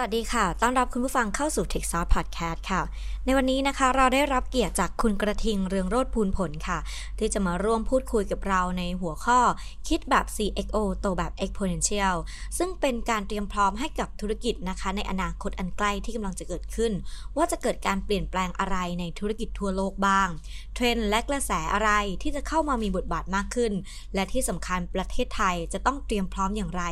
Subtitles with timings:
[0.00, 2.82] วัสดีค่ะ ต้อนรับคุณผู้ฟังเข้าสู่ Tech Sauce Podcast ค่ะ
[3.24, 6.78] ในวันนี้นะคะเราได้รับเกียรติจากคุณกระทิงเรืองโรธพูนผลค่ะ
[7.18, 9.40] ที่จะมาร่วมพูดคุยกับเราในหัวข้อ
[9.88, 12.16] คิดแบบ CXO โตแบบ Exponential
[12.58, 16.92] ซึ่งเป็นการเตรียมพร้อมให้กับธุรกิจนะคะ ในอนาคตอันใกล้ที่กำลังจะเกิดขึ้น
[17.36, 20.28] ว่าจะเกิดการเปลี่ยนแปลงอะไรในธุรกิจทั่วโลกบ้าง
[20.74, 21.90] เทรนด์และกระแสอะไร
[22.22, 23.72] ที่จะเข้ามามีบทบาทมากขึ้น
[24.14, 26.84] และที่สำคัญประเทศไทยจะต้องเตรียมพร้อมอย่างไร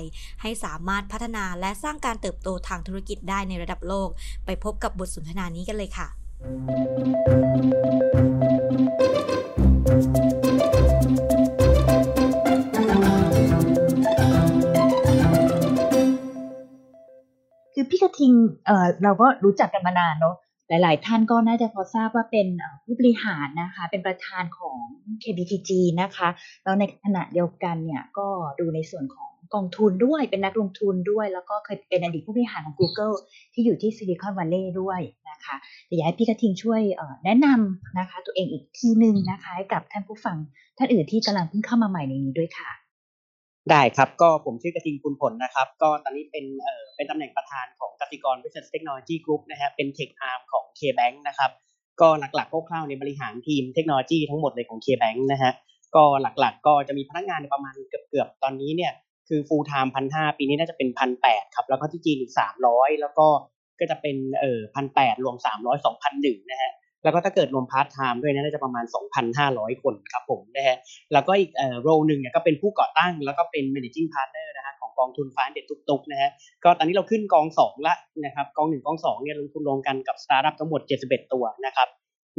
[0.42, 4.08] ให้สามารถพัฒนาและสร้างการเติบโตทางธุรกิจได้ในระดับโลก
[4.46, 6.08] ไปพบกับบทสนทนานี้กันเลยค่ะ
[17.74, 18.32] คือพี่กระทิง
[18.66, 20.36] เออเราก็รู้จักกันมานานเนาะ
[20.68, 22.48] หลาย ๆ ท่านก็น่าจะพอทราบว่าเป็น
[22.84, 24.80] ผู้บริหารนะคะ เป็นประธานของ
[25.22, 26.28] KBTG นะคะ
[26.64, 28.26] แล้วในขณะเดียวกันเนี่ยก็
[28.60, 33.14] ดูในส่วนของ กองทุนด้วยเป็นนักลงทุนด้วย แล้วก็เคยเป็นอดีตผู้บริหารของ Google
[33.52, 36.80] ที่อยู่ที่ซิลิคอนวัลเลย์ด้วยนะคะแต่อยากให้พี่กระทิงช่วย
[37.24, 40.36] แนะนำนะคะ ตัวเองอีกทีหนึ่งนะคะให้กับท่านผู้ฟัง
[40.78, 42.70] ท่านอื่นที่กำลังเพิ่งเข้ามาใหม่ในนี้ด้วยค่ะ
[43.70, 51.50] ได้ครับก็ผมชื่อกระทิงคุณผลนะครับ ก็ตอนนี้เป็นเอ่อเป็นตำแหน่งประธานของกสิกร Business Technology Group นะฮะเป็น Tech Arm ของ KBank นะครับ
[52.00, 55.52] ก็หลักๆคร่าวๆในบริหารทีมเทคโนโลยีทั้งหมดเลยของ KBank นะฮะ
[55.96, 58.92] ก็หลักๆก็จะมีพนักงานประมาณเกือบๆตอนนี้เนี่ย
[59.28, 63.26] คือ full time พันห้าปีนี้น่าจะเป็นพันแปดครับ แล้วก็ที่จีนอีกสามร้อยแล้วก็
[63.80, 66.72] ก็จะเป็นเอ่อพันแปดรวมสามร้อยสองพันหนึ่งนะฮะ
[67.04, 68.84] แล้วก็ถ้าเกิดรวม part time ด้วยน่าจะประมาณ
[69.34, 70.76] 2,500 คนครับผมนะฮะ
[71.12, 76.30] แล้วก็อีกเอ่อ role หนึ่งเนี่ยก็เป็นผู้ก่อตั้ง แล้วก็เป็น managing partner นะฮะของกองทุนฟ้าเด็ดตุกๆนะฮะ
[76.64, 77.94] ก็ตอนนี้เราขึ้นกองสองละ
[78.24, 81.88] นะครับกองหนึ่งกองสองเนี่ยลงทุนรวมกันกับสตาร์ทอัพทั้งหมด 71 ตัวนะครับ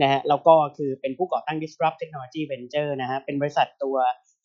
[0.02, 3.96] นะฮะแล้วก็คือเป็นผู้ก่อตั้ง disrupt technology venture นะฮะเป็นบริษัทตัว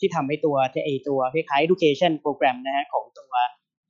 [0.00, 3.32] ที่ทำให้ตัวไอตัวคล้ายๆ education program นะฮะของตัว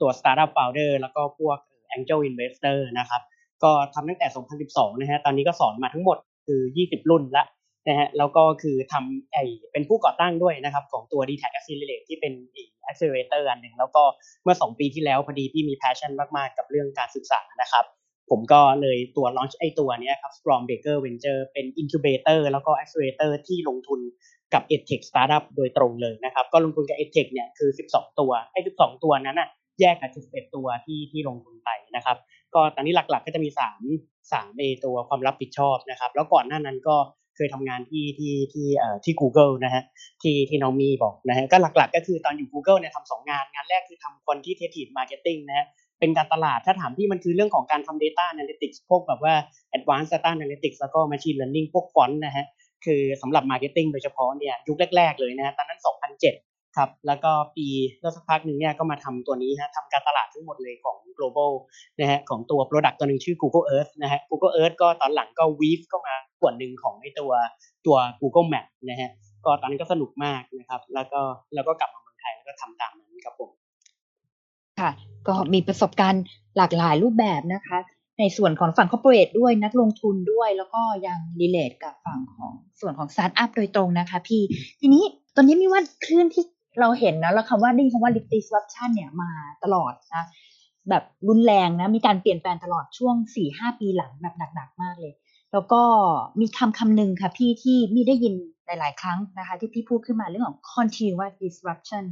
[0.00, 1.58] ตัว startup founder แล้วก็พวก
[1.96, 3.22] angel investor นะครับ
[3.62, 4.26] ก็ทำตั้งแต่
[4.64, 7.44] 2012 นะฮะ ตอนนี้ก็สอนมาทั้งหมดคือ 20 รุ่นละ
[7.88, 9.38] นะฮะ แล้วก็คือทำไอ
[9.72, 14.02] เป็นผู้ก่อตั้งด้วยนะครับ ของตัว d t a c Accelerate ที่เป็นอีก accelerator อันหนึ่งแล้วก็
[14.42, 17.84] เมื่อ 2 ปีที่แล้วพอดีที่มี passion มาก ๆ กับเรื่องการศึกษานะครับ
[18.30, 24.00] ผมก็เลยตัว launch ไอตัวนี้ครับ Strong Baker Venture เป็น incubator แล้วก็ accelerator ที่ลงทุน
[24.54, 29.48] กับ edtech startup โดยตรงเลยนะครับก็ลงทุนกับ edtech เนี่ยคือ 12 ตัวไอ้12 ตัวนั้นน่ะ
[29.80, 32.16] แยกกับ11ตัวที่ที่ลงทุนไปนะครับ
[32.54, 33.48] ก็ตอนนี้หลักๆก็จะมี
[33.90, 36.96] 3 3เอตัวความรับผิดชอบนะครับ แล้วก่อนหน้านั้นก็
[37.36, 39.82] เคยทำงานที่ที่ที่เอ่อที่ Google นะฮะ
[40.22, 45.66] ที่ที่น้องมีบอกนะฮะก็หลักๆ ก็คือตอนอยู่ Google เนี่ยทำสองงานงานแรกคือทำ quantitative marketing นะฮะ
[46.00, 49.34] เป็นการตลาดถ้าถามที่มันคือเรื่องของการทำ data analytics พวกแบบว่า
[49.76, 52.46] advanced data analytics แล้วก็ machine learning พวกฟอนต์นะฮะ
[52.84, 57.66] คือสำหรับ marketing โดยเฉพาะเนี่ยยุคแรก ๆ เลยนะฮะตอนนั้น 2007 ครับ แล้วก็ปี
[58.00, 61.52] แล้วสักพักหนึ่งเนี่ยก็มาทำตัวนี้ฮะทำการตลาดทั้งหมดเลยของ global
[62.00, 67.32] นะฮะของตัว product ตัวหนึ่งชื่อ Google Earth นะฮะ Google Earth ก็ตอนหลังก็ weave ก็มาส่วนหนึ่งของไอตัว
[67.86, 69.10] ตัว Google Map นะฮะ
[69.44, 71.20] ก็ตอนนั้นก็สนุกมากนะครับ แล้วก็
[71.54, 73.50] แล้วก็กลับมาเมืองไทยแล้วก็ทำตามนั้นครับผม
[74.80, 74.90] ค่ะ
[75.28, 76.24] ก็มีประสบการณ์
[76.56, 77.78] หลากหลายรูปแบบนะคะ
[78.18, 84.42] ในส่วนของฝั่ง corporate ด้วยนักลงทุนด้วย แล้วก็ยังรีเลทกับฝั่งของส่วนของ startup โดยตรงนะคะพี่
[84.80, 85.04] ทีนี้
[85.36, 86.44] ตอนนี้มีว่าคลื่นที่
[86.80, 89.30] เราเห็นนะแล้วคำว่าได้คำว่า disruption เนี่ยมา
[89.62, 90.24] ตลอดนะ
[90.90, 93.14] แบบรุนแรงนะมีการเปลี่ยนแปลงตลอดช่วง
[93.48, 95.12] 4-5 ปีหลังแบบหนักๆมากเลย
[95.52, 95.82] แล้วก็
[96.40, 98.34] มีคำคำหนึ่งค่ะพี่ที่มีได้ยิน
[98.66, 102.04] หลาย ๆ ครั้งนะคะ ที่พี่พูดขึ้นมาเรื่องของ continuous disruption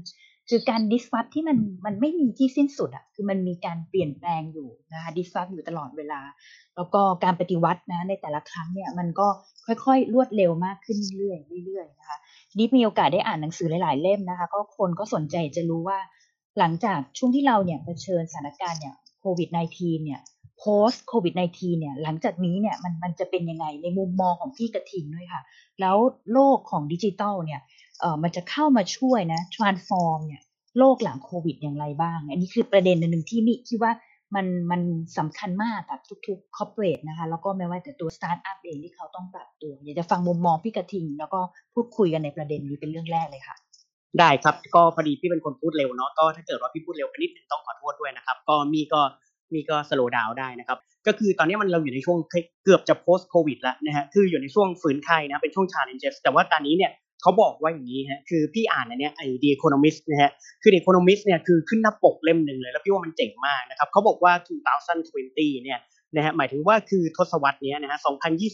[0.48, 6.20] คือการ disrupt ที่มันมันไม่มีที่สิ้นสุดอะคือมันมีการเปลี่ยนแปลงอยู่นะคะ disrupt อยู่ตลอดเวลา
[6.76, 9.28] แล้วก็การปฏิวัตินะในแต่ละครั้งเนี่ยมันก็
[9.66, 12.18] ค่อยๆ รวดเร็วมากขึ้นเรื่อยๆเรื่อยๆนะคะ
[12.58, 15.98] ดิฟมีโอกาสได้อ่านหนังสือหลายๆเล่มนะคะก็คนก็สนใจจะรู้ว่า
[16.58, 20.20] หลังจากช่วงที่เราเนี่ยเผชิญสถานการณ์เนี่ยโควิด -19 เนี่ย
[20.62, 25.42] post covid 19เนี่ยหลังจากนี้เนี่ยมันมันจะเป็นยังไงในมุมมองของพี่กระทิงด้วยค่ะ
[25.80, 25.96] แล้ว
[26.32, 27.60] โลกของดิจิตอลเนี่ย
[28.02, 30.42] เออมันจะเข้ามาช่วยนะ transform เนี่ย
[30.78, 33.92] โลกหลังโควิดอย่างไรบ้าง อันนี้คือประเด็นหนึ่งที่นี่คิดว่า
[34.34, 34.82] มันมัน
[35.18, 41.40] สำคัญมากกับทุกๆ corporate นะคะ แล้วก็ไม่ว่าแต่ตัว startup เองที่เขาต้องปรับตัว อยากจะฟังมุมมองพี่กระทิง แล้วก็
[41.74, 43.56] พูดคุยกันในประเด็นนี้เป็นเรื่องแรกเลยค่ะ
[44.18, 49.00] ได้ครับก็พอดีพี่เป็นคนพูดเร็วเนาะก็ถ้าเกิดว่าพี่พูดเร็วไปนิดนึงต้องขอโทษด้วยนะครับ ก็มีก็
[49.52, 52.18] มีก็สโลว์ดาวได้นะครับ ก็คือตอนนี้มันเราอยู่ในช่วง
[52.64, 56.90] เกือบจะ post covid แล้วนะฮะคืออยู่ในช่วงฝืนไข้นะเป็นช่วง challenges แต่ว่าตอนนี้เนี่ย
[57.22, 60.30] เขาบอกว่าอย่างนี้ฮะคือพี่อ่านอันเนี้ยไอ้ The Economist นะฮะ
[60.62, 64.32] คือ The Economist เนี่ยคือขึ้นหน้าปกเล่มหนึ่งเลย แล้วพี่ว่ามันเจ๋งมากนะครับเขาบอกว่า
[64.98, 65.78] 2020 เนี่ย
[66.16, 67.98] นะฮะหมายถึงว่าคือทศวรรษนี้นะฮะ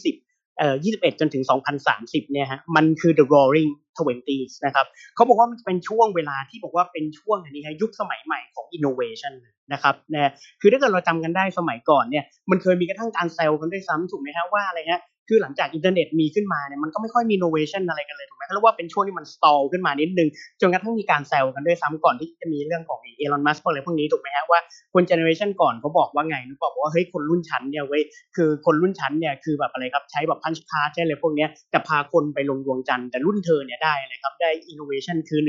[0.02, 1.44] 2020เอ่อ21 จนถึง
[1.88, 9.34] 2030 เนี่ยฮะ มันคือ the roaring twenties นะครับ เขาบอกว่ามันจะเป็นช่วงเวลาที่บอกว่าเป็นช่วงอันนี้ฮะยุคสมัยใหม่ของ innovation
[9.72, 10.30] นะครับนะ
[10.60, 20.28] คือถ้าเกิดเราจำกันได้สมัยก่อนเนี่ย มันเคยมีกระทั่งการแซลกันด้วยซ้ำถูกไหมฮะว่าอะไรฮะ คือหลังจากอินเทอร์เน็ตมีขึ้นมาเนี่ยมันก็ไม่ค่อยมี innovation อะไรกันเลยถูกไหมเขาเรียกว่าเป็นช่วงที่มัน stall ขึ้นมานิดนึง
[20.60, 24.60] จนกระทั่งมีการแซลกันด้วยซ้ำก่อนที่จะมีเรื่องของ Elon Musk อะไรพวกนี้ถูกไหมฮะว่า
[24.94, 28.02] คน generation ก่อนเขาบอกว่าไงนึกบอกว่าเฮ้ยคนรุ่นชั้นเนี่ยเว้ย
[28.36, 35.40] คือคนรุ่นชั้นเนี่ยคือแบบอะไรครับใช้แบบ punch card ใช้อะไรพวกเนี้ยจะพาคนไปลงดวงจันทร์แต่รุ่นเธอเนี่ยได้อะไรครับได้อินโนเวชันคือ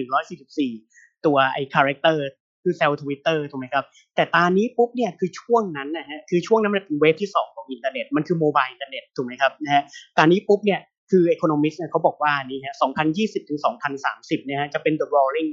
[0.57, 2.25] 144 ตัวไอ้ character
[2.63, 3.85] คือเซลล์ทวิตเตอร์ถูกไหมครับ
[4.15, 9.83] แต่ตอนนี้ปุ๊บเนี่ยคือช่วงนั้นนะฮะคือช่วงนั้นมันเป็น wave ที่ 2 ของอินเทอร์เน็ตมันคือ mobile internet ถูกไหมครับนะฮะ
[10.17, 10.79] ตอนนี้ปุ๊บเนี่ย
[11.11, 12.75] คือ Economist เนี่ยเขาบอกว่านี่ฮะ
[13.11, 13.59] 2020ถึง
[14.03, 15.49] 2030เนี่ยฮะจะเป็น the roaring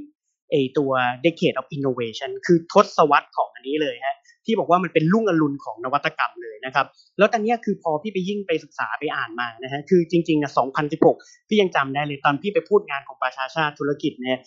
[0.51, 0.91] ไอตัว
[1.25, 6.85] decade of innovation คือทศวรรษของอันนี้เลยฮะที่บอกว่ามันเป็นรุ่งอรุณของนวัตกรรมเลยนะครับ
[7.17, 10.51] แล้วตอนนี้คือพอพี่ไปยิ่งไปศึกษาไปอ่านมานะฮะคือจริงๆอะ
[10.99, 14.39] 2016 พี่ยังจำได้เลยตอนพี่ไปพูดงานของประชาชาติธุรกิจเนี่ย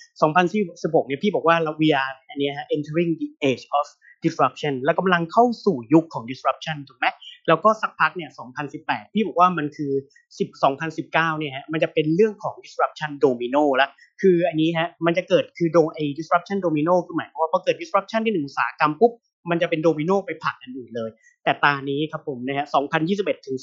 [0.44, 3.86] 2016เนี่ยพี่บอกว่าเรา we are อันนี้ฮะ entering the age of
[4.24, 7.06] disruption แล้วกำลังเข้าสู่ยุคของ disruption ถูกไหม
[7.48, 8.30] แล้วก็สักพักเนี่ย
[8.72, 9.92] 2018 พี่บอกว่ามันคือ
[10.38, 10.48] 10
[10.94, 13.90] 2019 เนี่ยฮะ มันจะเป็นเรื่องของ disruption domino แล้ว
[14.22, 19.12] คืออันนี้ฮะ มันจะเกิดคือโดไอ้ disruption domino คือหมายความว่าพอเกิด disruption ที่หนึ่งอุตสาหกรรมปุ๊บ
[19.50, 21.10] มันจะเป็นโดมิโนไปผลักอันอื่นเลย
[21.44, 22.66] แต่ตานี้ครับผมนะฮะ
[23.06, 23.56] 2021 ถึง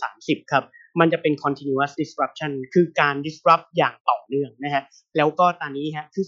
[0.00, 0.64] 2030 ครับ
[1.00, 4.82] มันจะเป็น continuous disruption คือการ disrupt อย่างต่อเนื่องนะฮะ
[5.16, 6.24] แล้วก็ตอนนี้ฮะ คือ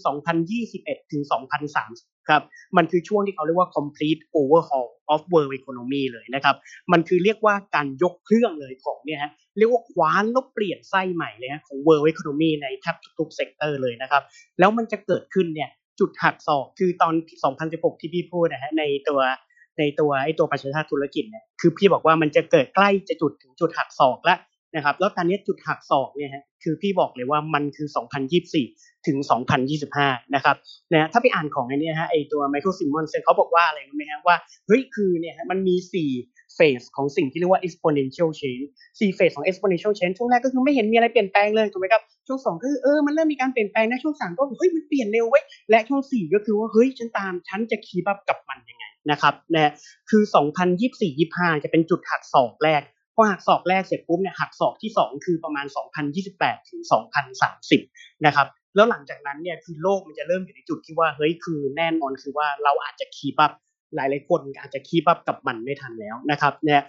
[0.55, 2.41] 2021 ถึง 2030 ครับ
[2.77, 6.55] มันคือช่วงที่เขาเรียกว่า complete overhaul of world economy เลยนะครับ
[6.91, 14.23] มันคือเรียกว่าการยกเครื่องเลยของเนี่ยฮะเรียกว่าคว้านแล้วเปลี่ยนไส้ใหม่เลยฮะของ world economy ในแทบทุกๆ sector เลยนะครับ
[14.59, 15.69] แล้วมันจะเกิดขึ้นเนี่ย
[15.99, 17.13] จุดหักศอกคือตอน
[17.57, 19.21] 2016 ที่พี่พูดนะฮะในตัว
[19.79, 24.39] ในตัวไอ้ตัวประชาชาติธุรกิจเนี่ยคือพี่บอกว่ามันจะเกิดใกล้จะจุดถึงจุดหักศอกแล้ว
[24.75, 27.87] นะครับแล้วตอนนี้จุดหักศอกเนี่ยฮะคือพี่บอกเลยว่ามันคือ
[28.25, 29.17] 2024 ถึง
[29.75, 30.55] 2025 นะครับ
[30.93, 34.35] นะถ้าไปอ่านของไอ้นี่ฮะไอตัวไมเคิลซิมมอนส์เขาบอกว่าอะไรรู้ไหมฮะว่า
[34.67, 35.75] เฮ้ยคือเนี่ยฮะมันมี
[36.15, 49.71] 4 เฟสของสิ่งที่เรียกว่า exponential change 4เฟสของ exponential change ช่วงแรกก็คือไม่เห็นมีอะไรเปลี่ยนแปลงเลยถูกไหมครับช่วง 2 ก็คือเออมันเริ่มมีการเปลี่ยนแปลงนะช่วง 3 ก็เฮ้ยมันเปลี่ยนเร็วเว้ยและช่วง 4 ก็คือว่าเฮ้ยฉันตามฉันจะคีบับกับมันยังไงนะครับนะ
[50.09, 50.23] คือ
[50.93, 52.83] 2024-25 จะเป็นจุดหักศอกแรก
[53.19, 55.65] พอหักศอกแรกเสร็จปุ๊บเนี่ยหักศอกที่ 2 คือประมาณ
[56.17, 56.81] 2028 ถึง
[57.53, 63.51] 2030 นะครับ แล้วหลังจากนั้นเนี่ยคือโลกมันจะเริ่มอยู่ในจุดที่ว่าเฮ้ยคือแน่นอนคือว่าเราอาจจะคีบับ
[63.95, 66.81] หลายหลายคนอาจจะคีบับกับมันไม่ทันแล้วนะครับเนี่ย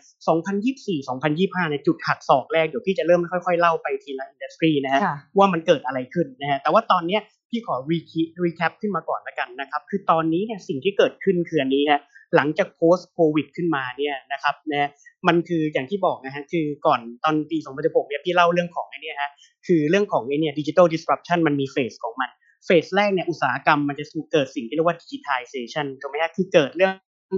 [0.67, 5.01] 2024-2025ในจุดหักศอกแรกเดี๋ยวพี่จะเริ่มค่อยๆเล่าไปทีละ industry นะฮะ
[5.39, 7.21] ว่ามันเกิดอะไรขึ้นนะฮะแต่ว่าตอนเนี้ย
[7.51, 7.99] พี่ขอรี
[8.45, 12.01] recap ขึ้นมาก่อนละกันนะครับคือตอนนี้เนี่ยสิ่งที่เกิดขึ้นคืออันนี้ฮะ
[12.37, 14.91] หลังจาก post covid ขึ้นมาเนี่ยนะครับนะ
[15.29, 19.31] มันคืออย่างที่บอกนะฮะคือก่อนตอนปี 2016เนี่ยพี่เล่าเรื่องของไอ้นี่ฮะ
[19.67, 22.31] คือเรื่องของไอ้นี่ย digital disruption มันมี phase ของมัน
[22.67, 26.95] phase แรกเนี่ยอุตสาหกรรมมันจะเกิดสิ่งที่เรียกว่า digitization ถูกไหมฮะคือเกิดเรื่อง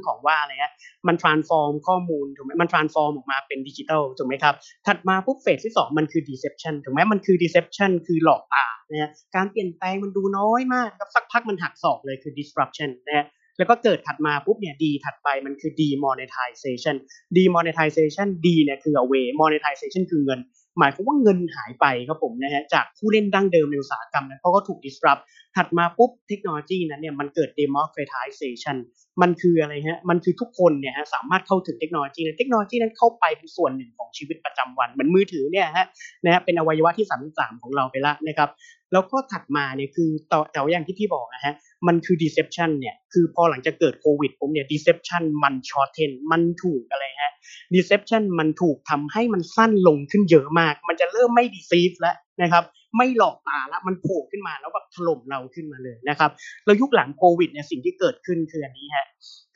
[0.08, 0.72] ของว่าอะไรฮะ
[1.08, 4.54] มัน transform ข้อมูลถูกไหมมัน transform ออกมาเป็นดิจิทัลถูกไหมครับ
[4.86, 13.26] ถัดมาปุ๊บเฟสที่ 2 มันคือ deception ถูกไหมมันคือ deception คือหลอกตานะฮะการเปลี่ยนแปลงมันดูน้อยมากครับสักพักมันหักศอกเลยคือ disruption นะฮะ
[13.60, 16.96] แล้วก็เกิดถัดมาปุ๊บเนี่ยดีถัดไปมันคือ demonetization
[17.36, 20.40] demonetization D เนี่ยคือ away monetization คือเงิน
[20.78, 25.22] หมายความว่าเงินหายไปครับผมนะฮะจากผู้เล่นดั้งเดิมในอุตสาหกรรมนั้นเพราก็ถูก disrupt
[25.56, 28.76] ถัดมาปุ๊บเทคโนโลยีนั้นเนี่ยมันเกิด democratization
[29.22, 35.86] มันคืออะไรฮะมันคือทุกคนเนี่ยฮะสามารถเข้าถึงเทคโนโลยีเทคโนโลยีนั้นเข้าไปเป็นส่วนหนึ่งของชีวิตประจำวันเหมือนมือถือเนี่ยฮะ
[36.24, 38.50] นะฮะเป็นอวัยวะที่ 33 ของเราไปละนะครับ
[38.93, 41.55] แล้วก็ถัดมาเนี่ยคือต่อแต่อย่างที่พี่บอกนะฮะ
[41.87, 47.32] มันคือ deception เนี่ยคือพอหลังจากเกิดโควิดปุ๊บเนี่ย deception มัน shorten มันถูกอะไรฮะ
[47.75, 52.65] deception มันถูกทำให้มันสั้นลงขึ้นเยอะมาก มันจะเริ่มไม่ deceive แล้วนะครับ
[52.97, 56.31] ไม่หลอกตาแล้วมันโผล่ขึ้นมาแล้วแบบถล่มเราขึ้นมาเลยนะครับ
[56.65, 59.06] แล้วยุคหลังโควิดเนี่ยสิ่งที่เกิดขึ้นคืออันนี้ฮะ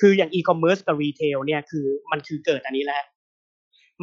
[0.01, 3.05] คืออย่าง e-commerce กับ retail เนี่ยคือมันคือเกิดอันนี้แหล้ว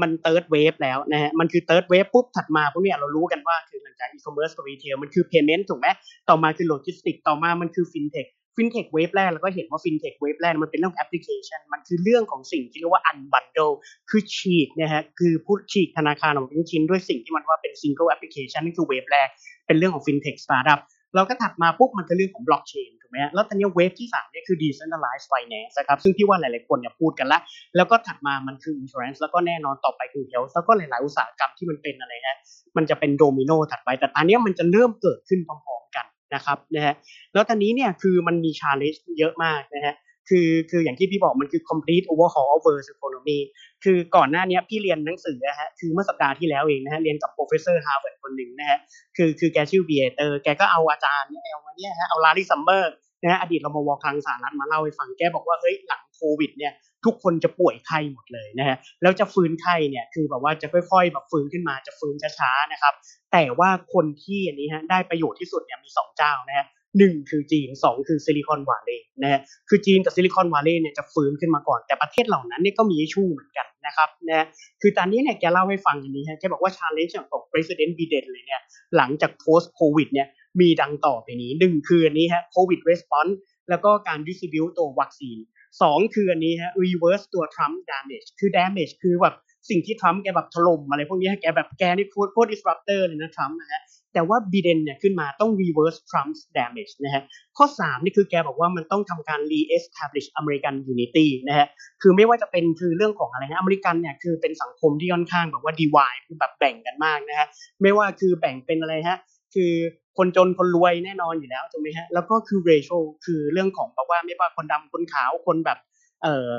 [0.01, 5.88] มัน third wave แล้วนะฮะมันคือ third wave ปุ๊บถัดมาปุ๊บเนี่ยเรารู้กันว่าคือหลังจาก e-commerce กับ retail มันคือ payment ถูกไหม
[6.29, 13.74] ต่อมาคือ logistics ต่อมามันคือ fintech fintech wave แรกเราก็เห็นว่า fintech wave แรกมันเป็นเรื่อง application มันคือเรื่องของสิ่งที่เรียกว่า unbundle
[14.10, 19.27] คือฉีกนะฮะคือพูดฉีกธนาคารออกเป็นชิ้นด้วยสิ่งที่มันว่าเป็น single application นั่นคือ wave แรก
[19.67, 27.39] เป็นเรื่องของ fintech startup เร เราก็ถัดมาปุ๊บมันคือเรื่องของบล็อกเชนถูกไหมฮะแล้วตอนนี้เวฟที่3เนี่ยคือ decentralized finance นะครับซึ่งพี่ว่าหลายๆคนเนี่ยพูดกันละ
[27.75, 32.38] แล้วก็ถัดมามันคือ insurance แล้วก็แน่นอนต่อไปคือ health แล้วก็หลายๆอุตสาหกรรมที่มันเป็นอะไรฮะ
[32.77, 36.94] มันจะเป็นโดมิโนถัดไปแต่ตอนนี้มันจะเริ่มเกิดขึ้นพร้อมๆกันนะครับนะฮะ
[37.34, 39.96] แล้วตอนนี้เนี่ยคือมันมี challenge เยอะมากนะฮะ
[40.32, 43.40] คือคืออย่างที่พี่บอกมันคือ complete overhaul of world economy
[43.84, 48.80] คือก่อนหน้านี้พี่เรียนหนังสือนะฮะคือเมื่อสัปดาห์ที่แล้วเองนะฮะเรียนกับ professor Harvard คนหนึ่งนะฮะ
[49.18, 56.74] คือคือแกชื่อเบียเตอร์แกก็เอาอาจารย์เนี่ยเอามาเนี่ยฮะเอา Larry Summers นะฮะอดีตรมวคลังสหรัฐมาเล่าให้ฟังแกบอกว่าเฮ้ยหลังโควิดเนี่ย
[57.06, 62.94] ทุกคนจะป่วยไข้หมดเลยนะฮะแล้วจะฟื้นไข้เนี่ยคือแบบว่าจะค่อยๆแบบฟื้นขึ้นมาจะฟื้นช้าๆนะครับ
[63.32, 66.66] แต่ว่าคนที่อันนี้ฮะได้ประโยชน์ที่สุดเนี่ยมี 2 เจ้านะฮะ
[66.98, 74.45] หนึ่งคือจีนสองคือ Silicon Valley นะฮะคือจีนกับ Silicon Valley เนี่ยจะฟื้นขึ้นมาก่อนแต่ประเทศเหล่านั้นเนี่ยก็มี issue เหมือนกันนะครับนะ
[74.81, 78.62] คือตอนนี้เนี่ยแกเล่าให้ฟังอันนี้ฮะแกบอกว่า challenge ของ president Biden เลยเนี่ย
[78.98, 80.27] หลังจาก post covid เนี่ย
[80.62, 83.33] มีดังต่อไปนี้หนึ่งคืออันนี้ฮะ covid response
[83.69, 85.38] แล้วก็การ distribute ตัววัคซีน
[85.81, 89.36] สองคืออันนี้ฮะ reverse ตัว Trump damage คือ damage คือแบบ
[89.69, 93.81] สิ่งที่ทรัมป์แกแบบถล่มอะไรพวกนี้แกแบบแกนี่โคตรโคตร disruptor เลยนะทรัมป์นะฮะ
[94.13, 97.24] แต่ว่า Biden เนี่ยขึ้นมาต้อง reverse Trump's damage นะฮะ
[97.58, 101.68] ข้อ 3 นี่คือแกบอกว่ามันต้องทำการ re-establish American unity นะฮะ
[102.01, 107.48] คือไม่ว่าจะเป็นคือเรื่องของอะไรนะอเมริกันเนี่ยคือเป็นสังคมที่ค่อนข้างแบบว่า divide คือแบบแบ่งกันมากนะฮะ
[107.82, 109.18] ไม่ว่าคือแบ่งเป็นอะไรฮะ
[109.56, 109.74] คือ
[110.18, 115.77] คนจนคนรวยแน่นอนอยู่แล้วถูกไหมฮะแล้วก็คือ racial คือเรื่องของแบบว่าไม่ว่าคนดำคนขาวคนแบบ
[116.24, 116.50] เอ่อ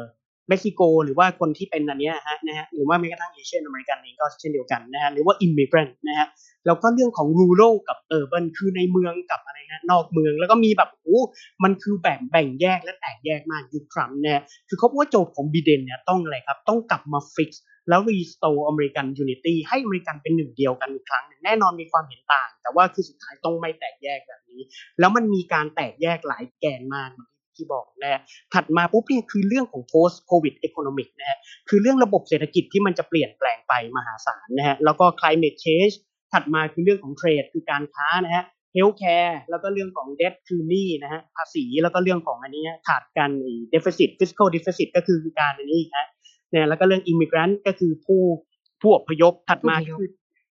[0.49, 6.27] เม็กซิโก หรือว่าคนที่เป็นอันเนี้ยฮะนะฮะหรือว่าแม้กระทั่ง Asian American เองก็เช่นเดียวกันนะฮะหรือว่า immigrant นะฮะ
[6.67, 11.21] แล้วก็เรื่องของ rural กับ urban คือในเมืองกับอะไรฮะนอกเมืองแล้วก็มีแบบโอ้
[11.65, 24.61] มันคือแบ่งแบ่งแยกและแตกแยกมากยุคทรัมป์เนี่ยคือเขาบอกว่าโจทย์ของ Biden เนี่ยต้องอะไรครับ ต้องกลับมา fix แล้ว restore American unity ให้อเมริกันเป็นหนึ่งเดียวกันอีกครั้งหนึ่งแน่นอนมีความเห็นต่าง แต่ว่าคือสุดท้ายต้องไม่แตกแยกแบบนี้
[24.99, 27.11] แล้วมันมีการแตกแยกหลายแกนมาก
[27.57, 28.21] ที่บอกนะ
[28.55, 31.39] ถัดมาปุ๊บเนี่ยคือเรื่องของ post covid economic นะฮะ
[31.69, 35.95] คือเรื่องระบบเศรษฐกิจที่มันจะเปลี่ยนแปลงไปมหาศาลนะฮะแล้วก็ climate change
[36.33, 38.45] ถัดมาคือเรื่องของเทรดคือการค้านะฮะ
[38.77, 43.31] healthcare แล้วก็เรื่องของ debt คือหนี้นะฮะภาษีแล้วก็เรื่องของอันนี้ขาดกัน
[43.75, 46.07] deficit fiscal deficit ก็คือการอันนี้นะ
[46.51, 48.23] เนี่ยแล้วก็เรื่อง immigrant ก็คือผู้
[48.81, 50.09] ผู้อพยพถัดมาคือ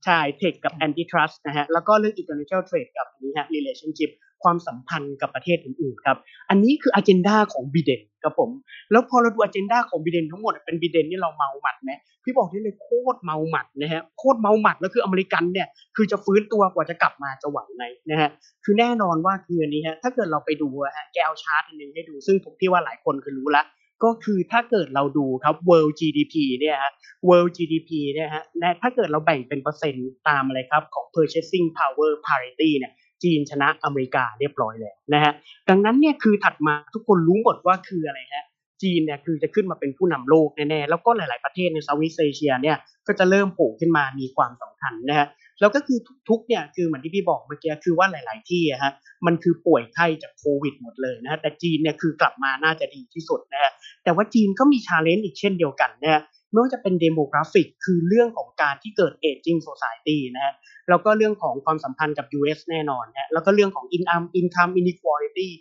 [0.04, 4.10] ใช่เทคกับ antitrust นะฮะแล้วก็เรื่อง international trade กับนี้ฮะ relationship
[4.46, 6.16] ความสัมพันธ์กับประเทศอื่นๆครับ
[6.50, 8.50] อันนี้คืออ g e n d a ของบีเดนครับผม
[8.90, 11.90] แล้วพอเราดูอ g e n d a ของบีเดนทั้งหมดเป็นบีเดนนี่เราเมาหมัดไหม
[12.24, 18.30] พี่บอกได้เลยโคตรเมาหมัดนะฮะโคตรเมาหมัดแล้วคืออเมริกันเนี่ยคือจะฟื้นตัวกว่าจะกลับมาจะไหวไหมนะฮะ
[18.64, 23.64] คือแน่นอนว่าคืออันนี้ฮะถ้าเกิดเราไปดูฮะแกเอาชาร์ตอันนึงให้ดูซึ่งผมพี่ว่าหลายคนคือรู้ละ
[24.04, 26.92] ก็คือถ้าเกิดเราดูครับ world GDP เนี่ยฮะ
[27.28, 28.44] world GDP เนี่ยฮะ
[28.82, 32.92] ถ้าเกิดเราแบ่งเป็นเปอร์เซ็นต์ตามอะไรครับของ purchasing power parity เนี่ย
[33.22, 35.32] จีนชนะอเมริกาเรียบร้อยแล้วนะฮะ
[35.68, 38.46] ดังนั้นเนี่ยคือถัดมาทุกคนรู้หมดว่าคืออะไรฮะ
[38.82, 45.26] จีนเนี่ยคือจะขึ้นมาเป็นผู้นำโลกแน่ๆแล้วก็หลาย ๆประเทศใน Southeast Asia เนี่ยก็จะเริ่มโผล่ขึ้นมามีความสำคัญนะฮะ
[45.60, 48.92] แล้วก็คือทุกๆเนี่ยคือเหมือนที่พี่บอกเมื่อกี้คือว่าหลาย ๆ ที่อะฮะ
[49.26, 53.70] มันคือป่วยไข้จากโควิดหมดเลยนะฮะแต่จีนเนี่ยคือกลับมาน่าจะดีที่สุดนะฮะ
[54.04, 60.54] แต่ว่าจีนก็มี challenge อีกเช่นเดียวกันนะฮะ ไม่ว่าจะเป็น demographic คือเรื่องของการที่เกิด aging society นะฮะ
[60.88, 65.52] แล้วก็เรื่องของความสัมพันธ์กับ US แน่นอนนะแล้วก็เรื่องของอินอัมอินคัมอินิควอลิตี้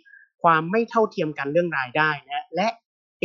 [0.42, 2.68] ความไม่เท่าเทียมกันเรื่องรายได้นะและ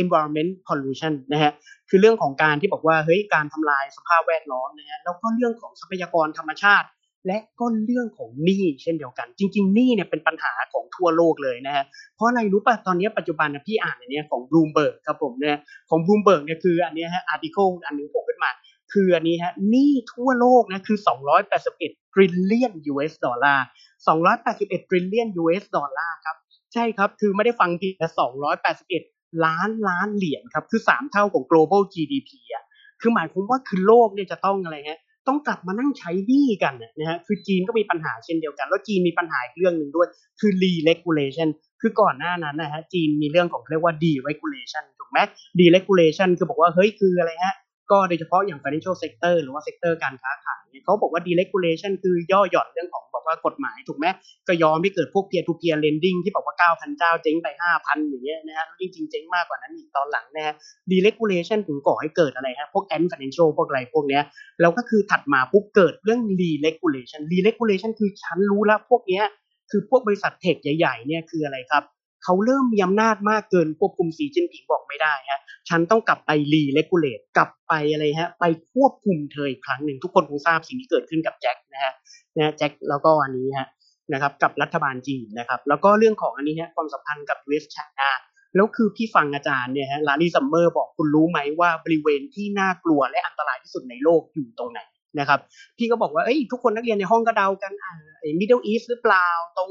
[0.02, 1.52] environment pollution นะฮะ
[1.88, 6.86] คือเรื่องของการที่บอกว่าเฮ้ยการทำลายสภาพแวดล้อมนะฮะแล้วก็เรื่องของทรัพยากรธรรมชาติ
[7.26, 15.58] และก็เรื่องของหนี้เช่นเดียวกัน จริงๆหนี้เนี่ยเป็นปัญหาของทั่วโลกเลยนะฮะเพราะอะไรรู้ป่ะตอนนี้ปัจจุบันนะพี่อ่านอันนี้ของ Bloomberg ครับผมเนี่ย
[15.90, 18.50] ของ Bloomberg เนี่ยคืออันนี้ฮะ article อันนึงโผล่ขึ้นมา
[18.92, 20.98] คืออันนี้ฮะหนี้ทั่วโลกนะคือ
[21.56, 23.64] 281 trillion US ดอลลาร์
[24.28, 26.36] 281 trillion US ดอลลาร์ครับ
[26.74, 28.08] ใช่ครับคือไม่ได้ฟังผิดแต่
[28.76, 32.64] 281 ล้านล้านเหรียญครับคือ 3 เท่าของ global GDP อะ
[33.00, 40.08] คือหมายความว่าคือโลกเนี่ยจะต้องอะไรฮะ ต้องกลับมานั่งใช้หนี้กันนะฮะคือจีนก็มีปัญหาเช่นเดียวกัน แล้วจีนมีปัญหาอีกเรื่องหนึ่งด้วย
[40.40, 41.48] คือ re-regulation
[41.80, 45.18] คือก่อนหน้านั้นนะฮะจีนมีเรื่องของเรียกว่า deregulation ถูกไหม
[45.58, 47.54] deregulation คือบอกว่าเฮ้ยคืออะไรฮะ
[47.92, 54.06] ก็โดยเฉพาะอย่าง financial sector หรือว่า sector การค้าขายเนี่ยเขาบอกว่า deregulation คือย่อหย่อนเรื่องของบอกว่ากฎหมายถูกไหม
[54.48, 60.54] ก็ยอมให้เกิดพวก peer to peer lending ที่บอกว่า 9,000 เจ้าเจ๊งไป 5,000 อย่างเงี้ยนะฮะจริงๆเจ๊งมากกว่านั้นอีกตอนหลังนะฮะ
[60.90, 64.22] deregulation ถึงก่อให้เกิดอะไรฮะพวก ant financial พวกอะไรพวกเนี้ย
[64.60, 69.24] แล้วก็คือถัดมาปุ๊บเกิดเรื่อง re-regulation re-regulation คือฉันรู้แล้วพวกเนี้ย
[69.70, 71.82] คือพวกบริษัทเทคใหญ่ๆเนี่ยคืออะไรครับ
[72.24, 81.92] เขาเริ่มมีอำนาจมากเกินควบคุมสีจิ้นผิงบอกไม่ได้ฮะฉันต้องกลับไป re-regulate กลับไปอะไรฮะไปควบคุมเธออีกครั้งหนึ่งทุกคนคงทราบสิ่งที่เกิดขึ้นกับแจ็คนะฮะ
[82.36, 83.68] นะแจ็คแล้วก็อันนี้ฮะ
[84.12, 88.08] นะครับกับรัฐบาลจีนนะครับแล้วก็เรื่องของอันนี้ฮะความสัมพันธ์กับ US China
[88.54, 94.80] แล้วคือพี่ฟังอาจารย์เนี่ยฮะ Larry Summers บอกคุณรู้ไหมว่าบริเวณที่น่ากลัวและอันตรายที่สุดในโลกอยู่ตรงไหน
[95.18, 95.40] นะครับ
[95.78, 99.70] พี่ก็บอกว่าเอ้ยทุกคนนักเรียนในห้องก็เดากันอ่าไอ้ Middle East หรือเปล่าตรง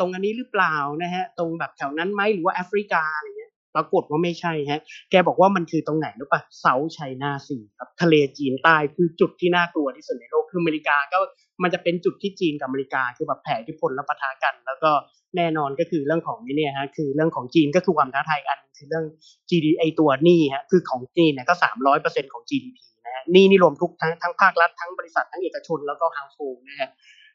[0.00, 4.80] ตรงอันนี้หรือเปล่านะฮะตรงแบบแถวนั้นไหมหรือว่าแอฟริกาอะไรเงี้ยปรากฏว่าไม่ใช่ฮะ
[5.10, 11.18] แกบอกว่ามันคือตรงไหนรู้ปะเซาท์ไชน่าซีครับทะเลจีนใต้คือจุดที่น่ากลัวที่สุดในโลกคืออเมริกาก็
[11.62, 14.90] มันจะเป็นจุดที่จีนกับอเมริกาคือแบบแผ่ทธิพลและปะทะกัน แล้วก็
[15.36, 19.04] แน่นอนก็คือเรื่องของนี่เนี่ยฮะคือเรื่องของจีนก็คือความท้าทายอันคือเรื่อง
[19.48, 26.90] GD ไอตัวหนี้ฮะคือของจีนเนี่ยก็สามร้อยเปอร์เซ็นต์ของ GDP นะฮะนี่นี่รวมทุกทั้งทั้งภาครัฐทั้งบริษัททั้งเอกชนแล้วก็ household นะฮะ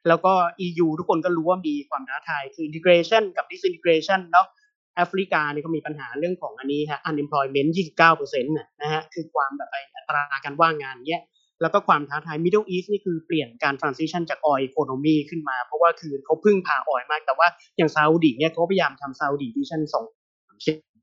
[0.08, 0.34] แล้วก็
[0.66, 4.48] EU ทุกคนก็รู้ว่ามีความท้าทายคือ integration กับ disintegration เนาะ
[4.96, 7.70] แอฟริกาเนี่ยก็มีปัญหาเรื่องของอันนี้ฮะ unemployment
[8.10, 11.24] 29%นะฮะคือความแบบไปอัตราการว่างงานเนี้ย
[11.62, 17.48] แล้วก็ความท้าทาย Middle East นี่คือเปลี่ยนการ transition จาก oil economy ขึ้นมา เพราะว่าคือเขาพึ่งพาออยมาก แต่ว่า
[17.78, 20.06] อย่างซาอุดีเนี่ยเขาพยายามทำซาอุดีวิชั่นสอง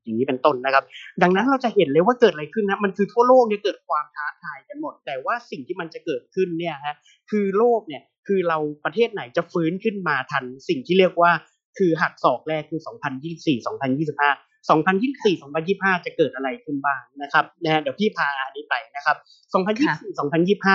[0.03, 0.83] อย่างนี้เป็นต้นนะครับ
[1.21, 6.95] ดังนั้นเราจะเห็นเลยว่าเกิดอะไรขึ้นนะมันคือทั่วโลกเนี่ยเกิดความท้าทายกันหมด แต่ว่าสิ่งที่มันจะเกิดขึ้นเนี่ยฮะ
[7.31, 11.31] คือโลกเนี่ย คือเราประเทศไหนจะฟื้นขึ้นมาทันสิ่งที่เรียกว่า
[11.77, 19.17] คือหักศอกแรกคือ 2024 2025 2024 2025 จะเกิดอะไรขึ้นบ้างนะครับนะเดี๋ยวพี่พาอันนี้ไปนะครับ
[19.53, 20.19] 2024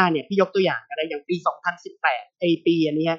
[0.05, 1.37] 2025 เนี่ยพี่ยกตัวอย่างก็ได้อย่างปี
[1.87, 3.11] 2018ไอปีอันนี้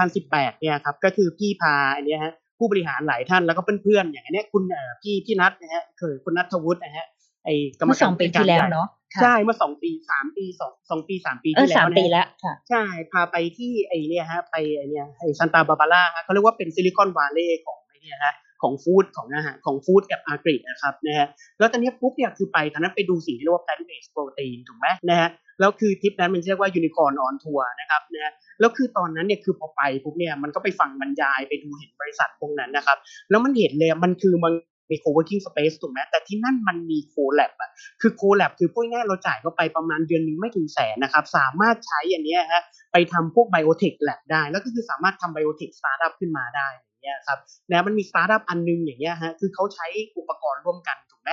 [0.00, 4.62] 2018 เนี่ยครับก็คือพี่พาอันนี้ฮะผู้บริหารหลายท่านแล้วก็เพื่อนๆอย่างนี้คุณ
[5.02, 7.06] พี่พี่นัทนะฮะเคยคุณนัทวุฒินะฮะ
[7.46, 7.50] ไอ
[7.80, 8.88] กรรมการสองปีที่แล้วเนาะ
[9.22, 12.26] ใช่เมื่อสองปีสามปีสองสองปีสามปีที่แล้วสามปีแล้ว
[12.68, 21.26] ใช่พาไปที่ไอเนี่ยฮะไปไอเนี่ยไอ Santa Barbara เขาเรียกว่าเป็น Silicon Valley ของไอเนี่ยฮะของ food ของอาหารของ food กับ agri นะครับนะฮะ
[21.58, 25.28] แล้วตอนนี้ปุ๊บเนี่ยคือไปตอนนั้นไปดูสิ่งที่เรียกว่า plant based protein ถูกไหมนะฮะ
[25.60, 32.98] แล้วคือทริปนั้นมันเรียกว่า unicorn on tour นะครับนะฮะแล้วคือตอนนั้นเนี่ยคือพอไปปุ๊บเนี่ยมันก็ไปฟังบรรยายไปดูเห็นบริษัทพวกนั้นนะครับ
[33.30, 34.52] แล้วมันเห็นเลยมันคือมัน
[34.90, 42.62] มี co-working space ถูกไหมแต่ที่นั่นมันมี co-lab อะคือ co-lab คือพูดง่ายเราจ่ายเข้าไปประมาณเดือนหนึ่งไม่ถึงแสนนะครับ สามารถใช้อันนี้ฮะ
[42.92, 47.38] ไปทำพวก biotech lab ได้ แล้วก็คือสามารถทำ biotech startup ขึ้นมาได้อย่างเงี้ยครับ
[47.70, 49.86] นะมันมีสตาร์ทอัพอันนึงอย่างเงี้ยฮะคือเขาใช้
[50.18, 51.30] อุปกรณ์ร่วมกันถูกไหม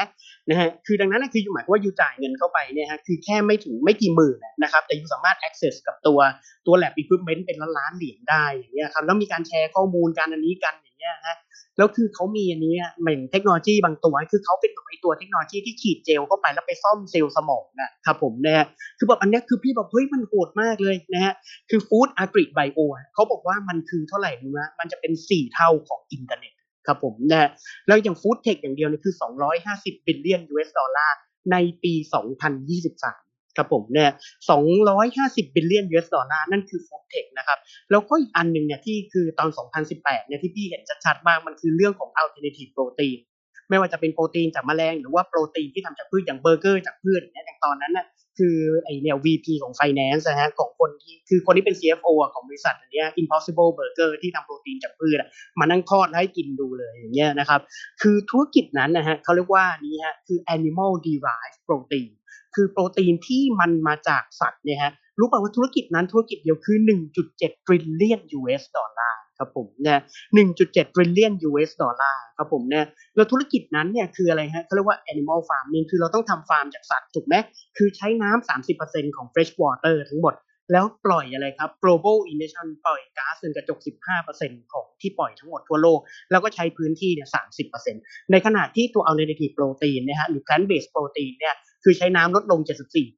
[0.49, 6.19] นะฮะคือดังนั้นคือ you หมายว่า you จ่ายเงินเข้าไปเนี่ยฮะคือแค่ไม่ถึงไม่กี่หมื่นนะครับแต่ you สามารถ access กับตัว
[6.67, 11.35] ตัว lab equipment เป็นล้านล้านเหรียญได้อย่างเงี้ยครับแล้วมีการแชร์ข้อมูลการอันนี้กันอย่างเงี้ยฮะ
[11.77, 18.65] แล้วคือเขามีอันนี้เหมือนเทคโนโลยีบางตัวคือเขาเป็นแบบไอตัวเทคโนโลยีที่ฉีดเจลเข้าไปแล้วไปซ่อมเซลล์สมองนะครับผมนะ
[18.97, 21.33] คือแบบอันนี้คือพี่แบบเฮ้ยมันโหดมากเลยนะฮะ
[21.69, 22.79] คือ food agri bio
[23.13, 26.53] เขาบอกว่ามันคือเท่าไหร่รู้ไหมมันจะเป็นสี่เท่าของอินเทอร์เน็ต
[26.87, 27.49] ครับผมนะ
[27.87, 29.15] แล้วอย่าง food tech อย่างเดียวนี่คือ
[29.59, 31.17] 250 บิลเลียน US ดอลลาร์
[31.51, 31.93] ในปี
[32.69, 34.09] 2023 ครับผมเนี่ย
[34.81, 37.57] 250 บิลเลียน US ดอลลาร์นั่นคือ food tech นะครับ
[37.91, 39.49] แล้วก็อีกอันหนึ่งเนี่ยที่คือตอน
[39.89, 43.17] 2018 เนี่ยที่พี่เห็นชัดๆมาก มันคือเรื่องของ alternative protein
[43.69, 48.05] ไม่ว่าจะเป็นโปรตีนจากแมลง หรือว่าโปรตีนที่ทำจากพืชอย่างเบอร์เกอร์จากพืชเนี่ยอย่างตอนนั้นน่ะ
[48.39, 55.17] คือไอเนี่ย VP ของ Finance นะฮะของคนที่คือคนที่เป็น CFO ของบริษัทอันนี้ Impossible Burger ที่ทำโปรตีนจากพืช
[55.59, 57.61] มานั่งทอดให้กินดูเลยอย่างเงี้ยนะครับ
[58.01, 62.09] คือธุรกิจนั้นนะฮะเขาเรียกว่านี้ฮะคือ animal derived protein
[62.55, 66.77] คือโปรตีนที่มันมาจากสัตว์เนี่ยฮะรู้ป่าว่าธุรกิจนั้นธุรกิจเดียวคือ
[67.21, 69.99] 1.7 trillion US ดอลลาร์ครับผมเนี่ย
[70.47, 72.85] 1.7 trillion US ดอลลาร์ครับผมเนี่ย
[73.15, 77.35] แล้วธุรกิจนั้นเนี่ยคืออะไรฮะเขาเรียกว่า animal farming คือเราต้องทำฟาร์มจากสัตว์ถูกไหม
[77.77, 80.35] คือใช้น้ำ30%ของ fresh water ทั้งหมด
[80.71, 83.79] แล้วปล่อยอะไรครับ global emission ปล่อยก๊าซเรือนกระจก
[84.25, 85.99] 15%ของที่ปล่อยทั้งหมดทั่วโลก
[86.31, 87.29] แล้วก็ใช้พื้นที่เนี่ย
[87.79, 92.59] 30%ในขณะที่ตัว alternative protein นะฮะหรือ plant based protein เนี่ย คือใช้น้ำลดลง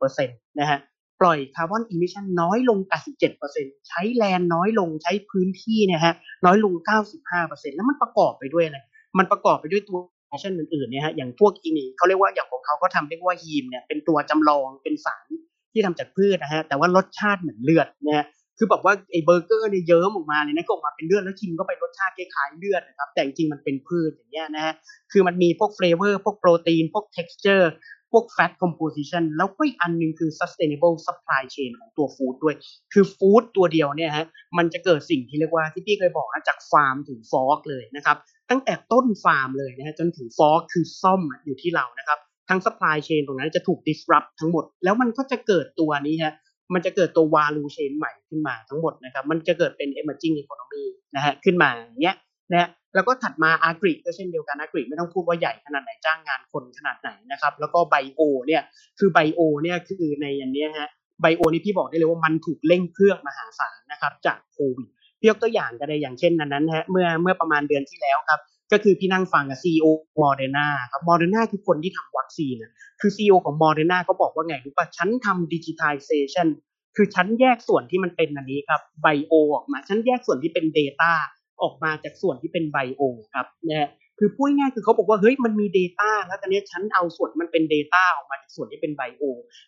[0.02, 0.80] 74%นะฮะ
[1.22, 2.80] ปล่อย carbon emission น้อยลง
[3.34, 6.14] 87%ใช้ land น้อยลงใช้พื้นที่เนี่ยฮะ
[6.46, 6.74] น้อยลง
[7.26, 8.80] 95%แล้วมันประกอบไปด้วยอะไร
[9.18, 15.28] มันประกอบไปด้วยตัว action อื่นๆเนี่ยฮะอย่างพวกอีนี่เขาเรียกว่าอย่างของเขาเขาทำเรียกว่า heme เนี่ยเป็นตัวจำลองเป็นสาร
[15.74, 18.26] ที่ทำจากพืชนะฮะแต่ว่ารสชาติเหมือนเลือดนะฮะ
[18.58, 24.74] คือแบบว่าไอ้เบอร์เกอร์เนี่ยเยิ้มออกมาเลยนะก็ออกมาเป็นเลือดแล้วชิมก็ไปรสชาติคล้ายๆเลือดนะครับแต่จริงๆมันเป็นพืชอย่างเงี้ยนะฮะ
[25.12, 27.66] คือมันมีพวกเฟลเวอร์พวกโปรตีนพวก texture
[28.05, 32.56] พ วก fat composition แล้วก็อีกอันนึงคือ sustainable supply chain ของตัวฟู้ดด้วย
[32.94, 34.26] คือฟู้ดตัวเดียวเนี่ยฮะ
[34.58, 38.18] มันจะเกิดสิ่งที่เรียกว่าที่พี่เคยบอกนะจากฟาร์มถึงฟอกเลยนะครับ
[38.50, 46.34] ตั้งแต่ต้นฟาร์มเลยนะฮะจนถึงฟอกคือซ่อมอยู่ที่เรานะครับ ทั้ง supply chain ตรงนั้นจะถูก disrupt ทั้งหมด แล้วมันก็จะเกิดตัวนี้ฮะ
[46.74, 52.16] มันจะเกิดตัว value chain ใหม่ขึ้นมาทั้งหมดนะครับ มันจะเกิดเป็น emerging economy นะฮะขึ้นมาอย่างเงี้ย
[52.54, 58.62] นะแล้วก็ถัดมา agri ก็เช่นเดียวกัน agri ไม่ต้องพูดว่าใหญ่ขนาดไหนจ้างงานคนขนาดไหนนะครับ แล้วก็ bio เนี่ย
[59.00, 60.90] คือ bio เนี่ยคือในอันนี้ฮะ
[61.22, 68.40] bio นี่พี่บอกได้เลยว่ามันถูกเร่งเครื่องมหาศาลนะครับ จากโควิดพี่ยกตัวอย่างก็ได้อย่างเช่นนั้นนั้นฮะเมื่อเมื่อประมาณเดือนที่แล้วครับ
[68.72, 72.56] ก็คือพี่นั่งฟังกับ CEO Moderna ครับโมเดอร์นาคือคนที่ทำวัคซีน
[73.02, 76.48] คือ CEO ของโมเดอร์นาเขาบอกว่าไงรู้ป่ะฉันทำ digitalization
[76.96, 81.12] คือฉันแยกส่วนที่มันเป็นอันนี้ครับ bio ออกมาฉันแยกส่วนที่เป็น Data
[81.64, 83.02] ออกมาจากส่วนที่เป็น bio
[83.34, 83.90] ครับนะ
[84.20, 89.24] คือพูดง่ายคือเขาบอกว่าเฮ้ยมันมี Data แล้วตอนนี้ฉันเอาส่วนมันเป็น Data ออกมาจากส่วนที่เป็น bio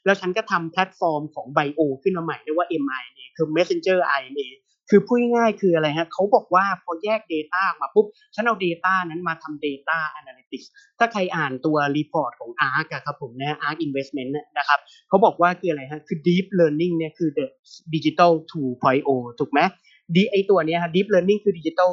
[0.06, 4.48] แล้วฉันก็ทำแพลตฟอร์มของ bio ขึ้นมาใหม่เรียกว่า mRNA คือ messenger RNA
[4.90, 10.66] คือพูดง่ายคืออะไรฮะเขาบอกว่าพอแยก Data ออกมาปุ๊บ ฉันเอา Data นั้นมาทำ Data Analytics
[11.00, 17.46] ถ้าใครอ่านตัว report ของ ARK ครับผมนะ ARK Investment นะครับเขาบอกว่าคืออะไรฮะคือ Deep Learning เนี่ยคือ the
[17.94, 18.32] Digital
[18.86, 19.60] 2.0 ถูกไหม
[20.16, 21.90] ดีไอตัวนี้ฮะ Deep Learning คือ Digital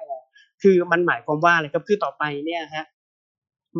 [0.00, 2.86] 2.0 คือมันหมายความว่าอะไรครับคือต่อไปเนี่ยฮะ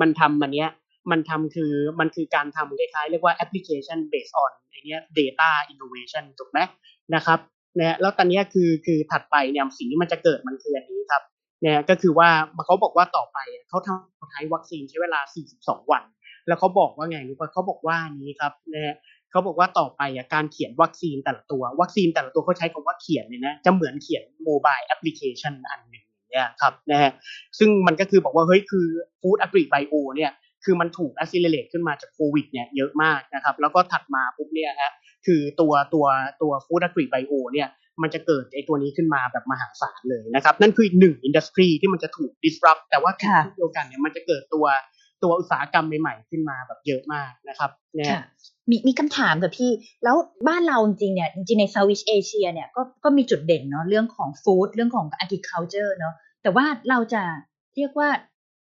[0.01, 0.69] มันทำมันเนี้ย
[1.11, 6.59] มันทำคือมันคือการทำคล้ายๆ เรียกว่า application based on ไอเนี้ย data innovation ถูกไหม
[7.15, 7.39] นะครับ
[7.79, 11.23] นะแล้วตอนนี้คือคือถัดไปเนี่ยสิ่งที่มันจะเกิดมันคืออันนี้ครับ
[11.63, 12.29] เนี่ยก็คือว่า
[12.67, 15.21] เขาบอกว่าต่อไปเขาทำใช้วัคซีนใช้เวลา
[15.57, 16.03] 42 วัน
[16.47, 18.97] แล้วเขาบอกว่าไงรู้ป่ะเขาบอกว่านี้ครับนะ
[19.33, 27.13] เขาบอกว่าต่อไปอะการเขียนวัคซีนแต่ละตัว วัคซีนแต่ละตัวเขาใช้คำว่าเขียนเลยนะ จะเหมือนเขียน mobile application อันหนึ่งเนี่ยครับนะฮะ
[27.59, 28.87] ซึ่งมันก็คือบอกว่าเฮ้ยคือ
[29.21, 30.31] food agri bio เนี่ย
[30.65, 34.93] คือมันถูก accelerate ขึ้นมาจากโควิดเนี่ยเยอะมากนะครับแล้วก็ถัดมาปุ๊บเนี่ยฮะ
[35.27, 36.07] คือตัวตัว
[36.43, 37.69] ตัว food agri bio เนี่ย
[38.03, 44.67] มันจะเกิดไอตัวนี้ขึ้นมาแบบมหาศาลเลยนะครับ นั่นคืออีกหนึ่ง industry ที่มันจะถูก disrupt แต่ว่าขณะเดียวกันเนี่ยมันจะเกิดตัว
[45.23, 48.21] ตัวอุตสาหกรรมใหม่ๆขึ้นมาแบบเยอะมากนะครับเนี่ย
[48.71, 49.71] มีมีคำถามกับพี่
[50.05, 50.17] แล้ว
[50.49, 57.23] บ้านเราจริงเนี่ยจริงในเซาท์เวชเอเชียเนี่ยก็ก็มีจุดเด่นเนาะเรื่องของฟู้ดเรื่องของ agriculture เนาะแต่ว่าเราจะ
[57.77, 58.09] เรียกว่า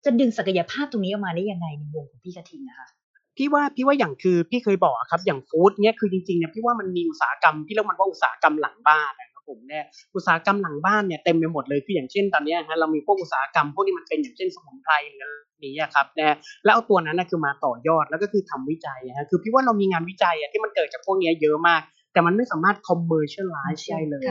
[0.04, 2.88] จะดึงศักยภาพตรงนี้ออกมาได้ยังไงในวงของพี่กระทิงนะคะ
[3.36, 9.12] พี่ว่าพี่ว่าอย่างคือพี่เคยบอกครับอย่างฟู้ดเนี่ยคือจริงๆเนี่ยพี่ว่ามันมีอุตสาหกรรมที่เรียกมันว่าอุตสาหกรรมหลังบ้าน
[9.48, 24.24] ผมเนี่ยอุตสาหกรรมหลังบ้านเนี่ยเต็มไปหมดเลยคืออย่างเช่นตอนนี้ฮะเรามีพวกอุตสาหกรรมพวกนี้มันเป็นอย่างเช่นสมุนไพรหรือนี้ครับนะแล้วเอาตัวนั้นนะคือมาต่อยอดแล้วก็คือทำวิจัยฮะคือพี่ว่าเรามีงานวิจัยที่มันเกิดจากพวกนี้เยอะมาก แต่มันไม่สามารถ commercialize ได้เลย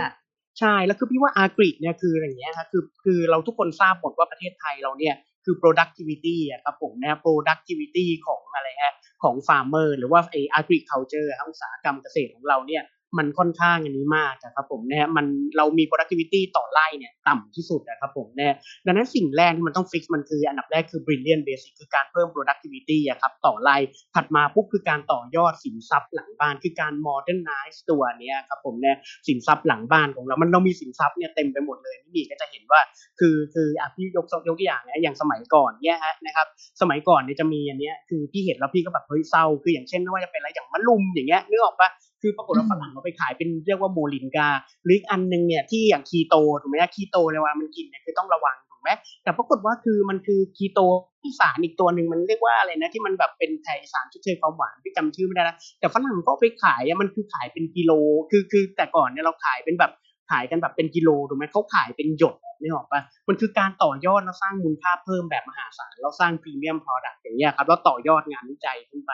[0.59, 8.93] ใช่แล้วคือพี่ว่าอากริเนี่ยคืออย่างเงี้ยครับคือคือเราทุกคนทราบหมดว่าประเทศไทยเราเนี่ยคือ productivity อะครับผมนะ productivity ของอะไรฮะ
[9.23, 12.83] ของ farmer หรือว่าไอ้ agriculture อุตสาหกรรมเกษตรของเราเนี่ย
[13.17, 15.25] มันค่อนข้างอันนี้มากนะครับผมนะมัน
[15.57, 23.77] เรามี productivity ต่อไร่เนี่ยต่ำที่สุดนะครับผมนะดังนั้นสิ่งแรกที่มันต้อง fix มันคืออันดับแรกคือ brilliant basic คือการเพิ่ม productivity อะครับต่อไร่
[24.15, 28.97] ถัดมาปุ๊บคือการต่อยอดสินทรัพย์หลังบ้านคือการ modernize ตัวเนี้ยครับผมนะ
[29.27, 32.81] สินทรัพย์หลังบ้านของเรา มันเรามีสินทรัพย์เนี่ยเต็มไปหมดเลยนี่มีก็จะเห็นว่า
[33.19, 36.47] คือคืออะพี่ยกยกตัวอย่างนะอย่างสมัยก่อนเนี่ยฮะนะครับ
[36.81, 41.89] สมัยก่อนเนี่ยจะมีอันเนี้ยคือพี่เห็นแล้วพี่ก็แบบเฮ้ยเศร้าคืออย่างเช่นไม่ว่าจะเป็นอะไรอย่างมะลุมอย่างเงี้ยนึกออกปะ
[42.21, 44.47] คือปรากฏว่าฝรั่งเอาไปขายเป็นเรียกว่าโมลินกา
[44.83, 48.89] หรืออีกอันนึงเนี่ยที่อย่างคีโตถูกไหมคีโตในเวลามันกินเนี่ยคือต้องระวังถูกไหม
[49.23, 50.79] แต่ปรากฏว่าคือมันคือคีโต
[51.21, 57.91] ที่สารอีกตัวหนึ่งมันเรียกว่าอะไรนะที่มันแบบเป็นไทสารชดเชยความหวานพี่จำชื่อไม่ได้นะแต่ฝรั่งก็ไปขายมันคือขายเป็นกิโล
[58.31, 59.91] คือคือแต่ก่อนเนี่ยเราขายเป็นแบบ
[60.31, 69.11] ขายกันแบบเป็นกิโลถูกไหมเขาขายเป็นหยดนี่ออกปะมันคือการต่อยอดแล้วสร้างมูลค่าเพิ่มแบบมหาศาลเราสร้างพรีเมียมพอดักต์อย่างเงี้ยครับแล้วต่อยอดงานวิจัยขึ้นไป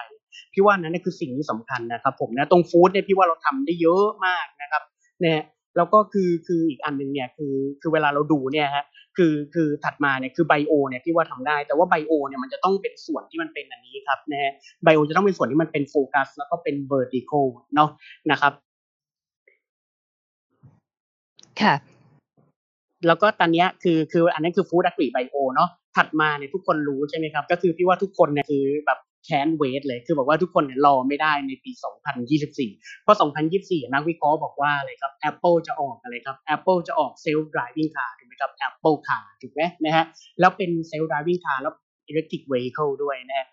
[0.53, 4.83] พี่ว่านั้นคือสิ่งที่สำคัญนะครับ ผมนะตรงฟู้ดเนี่ยพี่ว่าเราทำได้เยอะมากนะครับ
[5.21, 5.41] เนี่ย
[5.77, 8.85] แล้วก็คือคืออีกอันหนึ่งเนี่ยคือคือเวลาเราดูเนี่ยฮะ
[9.17, 14.51] คือคือถัดมาเนี่ยคือ bio เนี่ยพี่ว่าทำได้ แต่ว่า bio เนี่ยมันจะต้องเป็นส่วนที่มันเป็นอันนี้ครับนะฮะ
[14.83, 17.31] bio จะต้องเป็นส่วนที่มันเป็นโฟกัสแล้วก็เป็น vertical
[17.75, 17.89] เนาะ
[18.31, 18.53] นะครับ
[21.61, 21.75] ค่ะ
[23.07, 31.71] แล้วก็ตอนนี้คือคืออันนั้นคือ food agri bio เนาะถัดมาเนี่ยทุกคนรู้ใช่ไหมครับ ก็คือพี่ว่าทุกคนเนี่ยคือแบบแคนเวทเลยคือบอกว่าทุกคนเนี่ยรอไม่ได้ในปี
[32.37, 33.17] 2024 เพราะ
[33.55, 40.05] 2024 นักวิเคราะห์บอกว่าอะไรครับ Apple จะออกอะไรครับ Apple จะออก self driving car ถูกไหมครับ Apple car ถูกไหมนะฮะ
[40.39, 41.73] แล้วเป็น self driving car แล้ว
[42.11, 43.47] electric vehicle ด้วยนะฮะ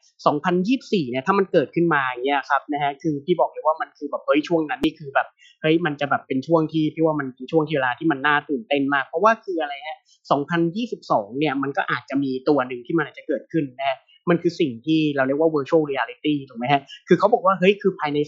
[0.53, 5.29] 2024 เนี่ยถ้ามันเกิดขึ้นมาอย่างเงี้ยครับนะฮะคือพี่บอกเลยว่ามันคือแบบเฮ้ยช่วงนั้นนี่คือแบบ
[5.65, 9.99] เฮ้ยมันจะแบบเป็นช่วงที่พี่ว่ามันเป็นช่วงที่เวลาที่มันน่าตื่นเต้นมาก เพราะว่าคืออะไรฮะ
[10.73, 13.99] 2022 เนี่ยมันก็อาจจะมีตัวหนึ่งที่มันอาจจะเกิดขึ้นนะ
[14.31, 18.19] มันคือสิ่งที่เราเรียกว่า virtual reality ถูกไหมฮะ คือเขาบอกว่า เฮ้ย คือภายใน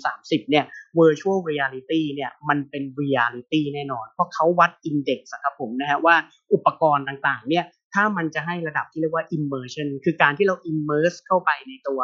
[0.00, 0.64] 2030 เนี่ย
[1.00, 6.16] virtual reality เนี่ย มันเป็น reality แน่นอน เพราะเขาวัด index ครับผมนะฮะว่า
[6.52, 12.00] อุปกรณ์ต่างๆ เนี่ย ถ้ามันจะให้ระดับที่เรียกว่า immersion คือการที่เรา immerse เข้าไปในตัว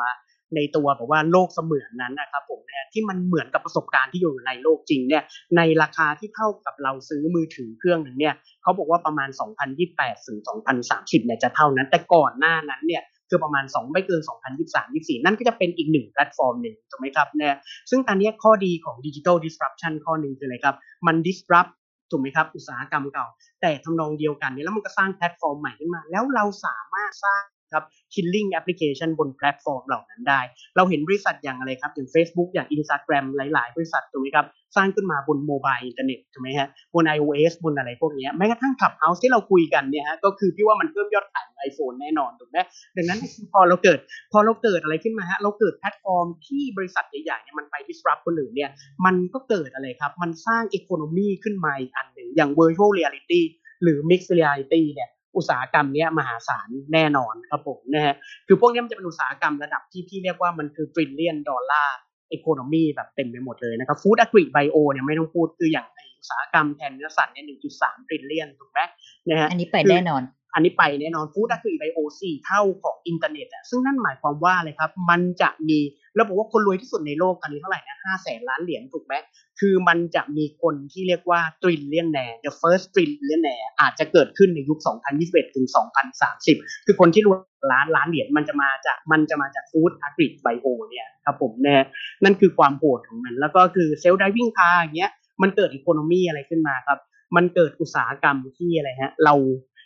[0.57, 5.23] ในตัวแบบว่าโลกเสมือนนั้นนะครับผมนะที่มันเหมือนกับประสบการณ์ที่อยู่ในโลกจริงเนี่ย
[5.57, 9.29] ในราคาที่เท่ากับเราซื้อมือถือเครื่องหนึ่งเนี่ยเขาบอกว่าประมาณ
[9.79, 10.39] 2028ถึง
[10.83, 14.21] 2030เนี่ยจะเท่านั้น แต่ก่อนหน้านั้นเนี่ยคือประมาณ 2 ไม่เกิน
[14.59, 17.55] 2023 24 นั่นก็จะเป็นอีกหนึ่งแพลตฟอร์มหนึ่งถูกไหมครับเนี่ย
[17.91, 21.73] ซึ่งตอนนี้ข้อดีของ Digital Disruption ข้อหนึ่งคืออะไรครับ มัน disrupt
[22.11, 23.27] ถูกไหมครับ อุตสาหกรรมเก่า
[23.61, 30.41] แต่ทำนองเดียวกันเนี่ยแล้วมันก็สร้างแพลตฟอร์มใหม่ขึ้นมา แล้วเราสามารถสร้าง ครับ killing application บนแพลตฟอร์มเหล่านั้นได้
[30.77, 38.73] เราเห็นบริษัทอย่างอะไรครับ อย่าง Facebook อย่าง Instagram หลาย ๆ บริษัทถูกไหมครับ สร้างขึ้นมาบน mobile internet ถูกไหมฮะ บน iOS บนอะไรพวกนี้แม้กระทั่ง
[38.81, 42.59] Clubhouse ที่เราคุยกันเนี่ยฮะ ก็คือพี่ว่ามันเพิ่มยอดขายของ iPhone แน่นอนถูกไหม
[42.97, 43.21] ดังนั้น
[43.53, 43.99] พอเราเกิด
[44.33, 48.71] พอเราเกิดอะไรขึ้นมาฮะ เราเกิดแพลตฟอร์มที่บริษัทใหญ่ๆเนี่ยมันไป disrupt คนอื่นเนี่ย
[49.05, 53.43] มันก็เกิดอะไรครับ มันสร้าง economy ขึ้นมาอีกอันหนึ่งอย่าง virtual reality
[53.83, 58.15] หรือ mixed reality เนี่ย อุตสาหกรรมนี้มหาศาลแน่นอนครับผมนะฮะ
[58.47, 61.89] คือพวกนี้มันจะเป็นอุตสาหกรรมระดับที่พี่เรียกว่ามันคือ trillion dollar
[62.37, 65.87] economy แบบเต็มไปหมดเลยนะครับ food agri bio เนี่ยไม่ต้องพูดคืออย่าง
[66.19, 67.45] อุตสาหกรรมแทนเนื้อสัตว์เนี่ย
[67.77, 68.81] 1.3 trillion ถูกไหม
[69.31, 70.23] นะฮะอันนี้ไปแน่นอน
[70.55, 75.79] อันนี้ไปแน่นอน food agri bio สี่เท่าของอินเทอร์เน็ตอะซึ่งนั่นหมายความว่าเลยครับ มันจะมี
[76.17, 79.15] เราบอกว่าคนรวยที่สุดในโลกตอนนี้เท่าไหร่นะห้าแสนล้านเหรียญถูกไหม
[79.61, 84.79] คือมันจะมีคนที่เรียกว่า trillionaire the first trillionaire อาจจะเกิดขึ้นในยุค
[85.17, 85.67] 2021 ถึง
[86.27, 87.39] 2030 คือคนที่รวย
[87.73, 91.77] ล้านล้านเหรียญมันจะมาจากมันจะมาจาก food agri bio เนี่ยครับผมแน่
[92.25, 95.13] นั่นคือความโหดของมัน แล้วก็คือ self-driving car อย่างเงี้ย
[95.43, 96.99] มันเกิด economy อะไรขึ้นมาครับ
[97.37, 99.35] มันเกิดอุตสาหกรรมที่อะไรฮะเรา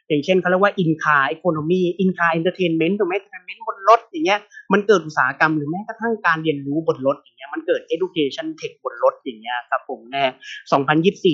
[0.09, 4.41] อย่างเช่นเขาเรียกว่า in-car economy in-car entertainment ถูกไหม entertainment บนรถอย่างเงี้ย
[4.73, 10.25] มันเกิดอุตสาหกรรมหรือแม้กระทั่งการเรียนรู้บนรถอย่างเงี้ยมันเกิด education tech บนรถอย่างเงี้ยครับผมแน่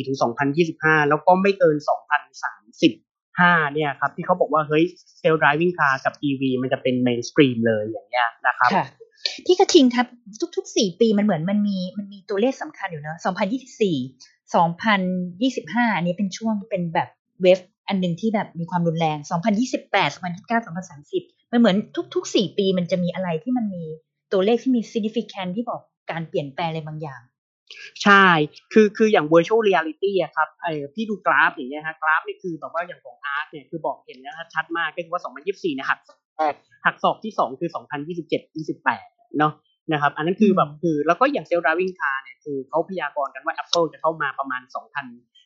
[0.01, 0.17] 2024ถึง
[0.63, 1.77] 2025 แล้วก็ไม่เกิน
[2.55, 4.85] 2035เนี่ยครับที่เขาบอกว่าเฮ้ย
[5.19, 8.87] เซลล์ driving car กับ EV มันจะเป็น mainstream เลยอย่างเงี้ยนะครับค่ะ
[9.47, 10.07] พี่กระทิงครับ
[10.57, 13.27] ทุกๆสี่ปีมันเหมือนมันมีมันมีตัวเลขสำคัญอยู่เนอะ2024
[14.55, 15.01] 2025น
[16.03, 17.09] นี้เป็นช่วงเป็นแบบ
[17.43, 17.59] เวฟ
[17.93, 19.19] อันหนึ่งที่แบบมีความรุนแรง
[19.71, 20.67] 2028 2029
[21.07, 21.77] 2030 มันเหมือน
[22.15, 23.85] ทุกๆสี่ปีมันจะมีอะไรที่มันมี
[24.33, 27.21] ตัวเลขที่มี significant ที่บอกการเปลี่ยนแปลงอะไรบางอย่าง
[28.03, 28.27] ใช่
[28.73, 35.99] คือคืออย่าง virtual reality อะครับเออพี่ดูกราฟอย่างเงี้ยฮะกราฟนี่คือแบบว่าอย่างของอาร์ตเนี่ยคือบอกเห็นนะชัดมากก็คือว่า 2024เนี่ยหัก
[36.85, 37.71] หักศอกที่ 2 คือ
[38.13, 39.53] 2027 28 เนาะ
[39.93, 44.63] นะครับอันนั้นคือแบบคือแล้วก็อย่าง self driving car เนี่ยคือเขาพยากรณ์กันว่า Apple จะเข้ามาประมาณ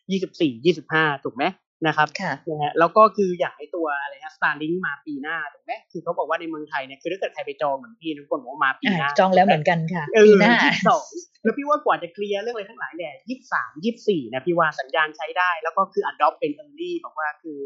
[0.01, 1.45] 2024 25 ถูกไหม
[1.87, 11.07] นะครับค่ะนะฮะแล้วก็คืออย่างไอตัวอะไรฮะ Starlink มาปีหน้าถูกไหมคือเขาบอกว่าในเมืองไทยเนี่ยคือถ้าเกิดใครไปจองเหมือนพี่ทุกคนบอกว่ามาปีหน้าจองแล้วเหมือนกันค่ะเอปีอหน้ายี่สิบสอง
[11.43, 17.61] แล้วพี่ว่ากว่าจะเคลียร์เรื่องอะไรทั้งหลายเนี่ยยี่สามยี่สี่นะพี่ว่าสัญญาณใช้ได้ แล้วก็คือ adopt เป็น early บอกว่าคือ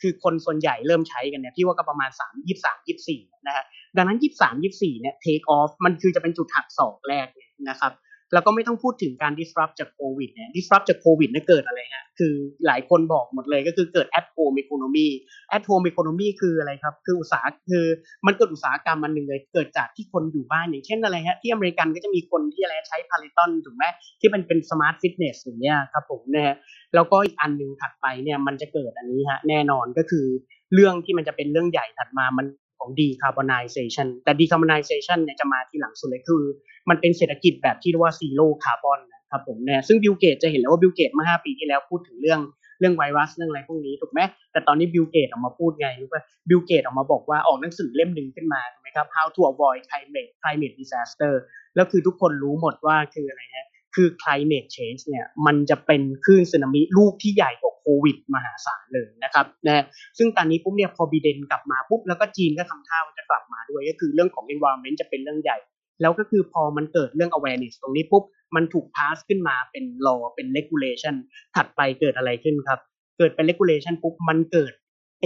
[0.00, 3.64] คือคนส่วนใหญ่เริ่มใช้กันเนี่ยพี่ว่าก็ประมาณสามยี่สามยี่สี่นะฮะ
[3.96, 7.92] ดังนั้นยี่สามยี่สี่เนี่ย take off มันคือจะเป็นจุดหักศอกแรกเลยนะครับ
[8.32, 12.34] แล้วก็ไม่ต้องพูดถึงการ disrupt จากโควิดเนี่ย disrupt จากโควิดเนี่ยเกิดอะไรฮะ คือ
[12.66, 15.08] หลายคนบอกหมดเลยก็คือเกิด at home economy
[15.56, 17.86] at home economy คืออะไรครับ คืออุตสาหคือ
[18.26, 23.84] มันเกิดอุตสาหกรรมมันหนึ่งเลย เกิดจากที่คนอยู่บ้านอย่างเช่นอะไรฮะ ที่อเมริกันก็จะมีคนที่อะไรใช้ Peloton ถูกไหม
[24.20, 26.56] ที่มันเป็น smart fitness อย่างเงี้ยครับผมนะฮะ
[26.94, 30.26] แล้วก็อีกอันหนึ่งถัดไปเนี่ยมันจะเกิดอันนี้ฮะแน่นอนก็คือ
[30.74, 32.46] เรื่องที่มันจะเป็นเรื่องใหญ่ถัดมามัน
[32.84, 36.42] ของ decarbonization แต่ decarbonization เนี่ยจะมาทีหลังสุดเลยคือ
[36.88, 42.40] มันเป็นเศรษฐกิจแบบที่เรียกว่า zero carbon นะครับผมเนี่ยซึ่ง Bill Gates จะเห็นแล้วว่า Bill Gates เมื่อ 5 ปีที่แล้วพูดถึงเรื่อง
[42.80, 44.20] เรื่องไวรัสเรื่องอะไรพวกนี้ถูกไหม
[44.52, 51.32] แต่ตอนนี้ Bill Gates ออกมาพูดไงรู้ป่ะ Bill Gates ออกมาบอกว่าออกหนังสือเล่มหนึ่งขึ้นมาถูกไหมครับ how to avoid climate climate disaster
[51.74, 59.84] แล้วคือทุกคนรู้หมดว่าคืออะไรฮะ คือ climate change เนี่ยมันจะเป็นคลื่นสึนามิลูกที่ใหญ่กว่าโควิดมหาศาลเลยนะครับนะ
[60.18, 65.58] ซึ่งตอนนี้ปุ๊บเนี่ยพอไบเดนกลับมาปุ๊บแล้วก็จีนก็ทำท่าว่าจะกลับมาด้วยก็คือเรื่องของ environment จะเป็นเรื่องใหญ่
[66.00, 68.24] แล้วก็คือพอมันเกิดเรื่อง awareness ตรงนี้ปุ๊บ
[68.56, 71.14] มันถูก pass ขึ้นมาเป็น law เป็น regulation
[71.56, 72.80] ถัดไปเกิดอะไรขึ้นครับ
[73.18, 74.72] เกิดเป็น regulation ปุ๊บมันเกิด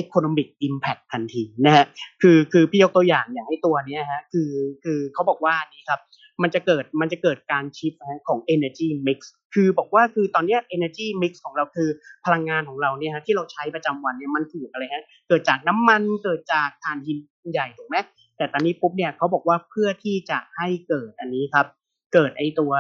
[0.02, 1.84] economic impact ทันทีนะฮะ
[2.22, 4.50] คือคือพี่ยกตัวอย่างอย่างไอ้ตัวนี้ฮะคือ
[4.84, 6.00] คือเขาบอกว่านี้ครับ
[6.42, 7.92] มันจะเกิดมันจะเกิดการชิฟ
[8.28, 9.18] ของ energy mix
[9.54, 11.88] คือบอกว่าคือตอนนี้ energy mix ของเราคือ
[12.24, 17.18] พลังงานของเราเนี่ยฮะที่เราใช้ประจำวันเนี่ยมันถูกอะไรฮะเกิดจากน้ำมันเกิดจากถ่านหิน
[17.52, 17.96] ใหญ่ถูกไหม
[18.36, 21.66] แต่ตอนนี้ปุ๊บเนี่ยเขาบอกว่าเพื่อที่จะให้เกิดอันนี้ครับ
[22.14, 22.72] เกิดไอตัว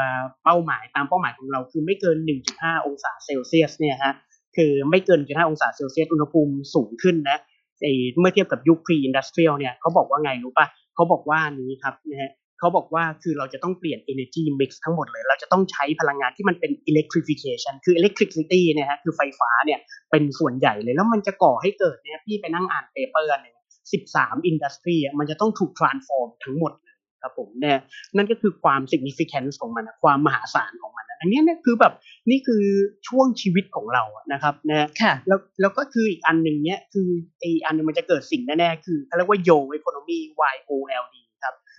[0.44, 2.16] เป้าหมายตามเป้าหมายของเราคือไม่เกิน
[2.52, 4.14] 1.5 องศาเซลเซียสเนี่ยฮะ
[4.56, 7.38] คือไม่เกิน 1.5 องศาเซลเซียสอุณหภูมิสูงขึ้นนะ
[7.82, 7.88] ไอ
[8.20, 19.78] เมื่อเทียบกับยุค pre industrial เนี่ยเขาบอกว่าไงรู้ปะเขาบอกว่านี้ครับนะฮะ เขาบอกว่าคือเราจะต้องเปลี่ยน energy mix ทั้งหมดเลย เราจะต้องใช้พลังงานที่มันเป็น electrification คือ electricity เนี่ยฮะคือไฟฟ้าเนี่ย
[20.10, 23.54] เป็นส่วนใหญ่เลย แล้วมันจะก่อให้เกิดเนี่ยพี่ไปนั่งอ่าน paper เนี่ย
[24.02, 27.78] 13 industry อะมันจะต้องถูก transform ทั้งหมดเลยครับผมเนี่ย
[28.16, 31.94] นั่นก็คือความ significance ของมันนะความมหาศาลของมันนะอันเนี้ยเนี่ยคือแบบ
[32.30, 32.64] นี่คือ
[33.08, 37.08] ช่วงชีวิตของเราอะนะครับนะค่ะแล้วแล้วก็คืออีกอันหนึ่งเนี้ยคือ
[37.40, 40.18] ไออันหนึงมันจะเกิดสิ่งแน่ๆคือเขาเรียกว่า yo economy
[40.54, 41.16] y o l d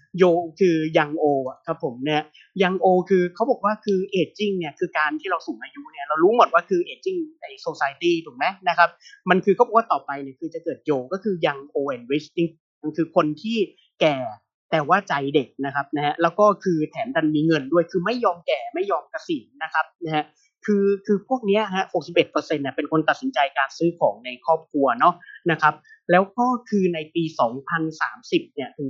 [0.09, 2.21] ครับ yo คือยังโออะครับผมเนี่ย
[2.63, 8.89] ยังโอคือเขาบอกว่าคือ aging เนี่ยคือการที่เราสูงอายุเนี่ยเรารู้หมดว่าคือ aging ใน society ถูกไหมนะครับ
[9.29, 12.39] มันคือเขาบอกว่าต่อไปเนี่ยคือจะเกิดโยก็คือ young o and rich จ
[12.83, 13.57] มันคือคนที่
[14.01, 14.17] แก่
[14.71, 20.25] แต่ว่าใจเด็กนะครับนะฮะแล้วก็คือแถมดันมีเงินด้วยคือไม่ยอมแก่ไม่ยอมเกษียณนะครับนะฮะ
[20.65, 25.13] คือคือพวกนี้ฮะ 61%เนี่ยเป็นคนตัดสินใจการซื้อของในครอบครัวเนาะ
[25.51, 25.73] นะครับ
[26.11, 27.23] แล้วก็คือในปี
[27.89, 28.89] 2030 เนี่ยถึง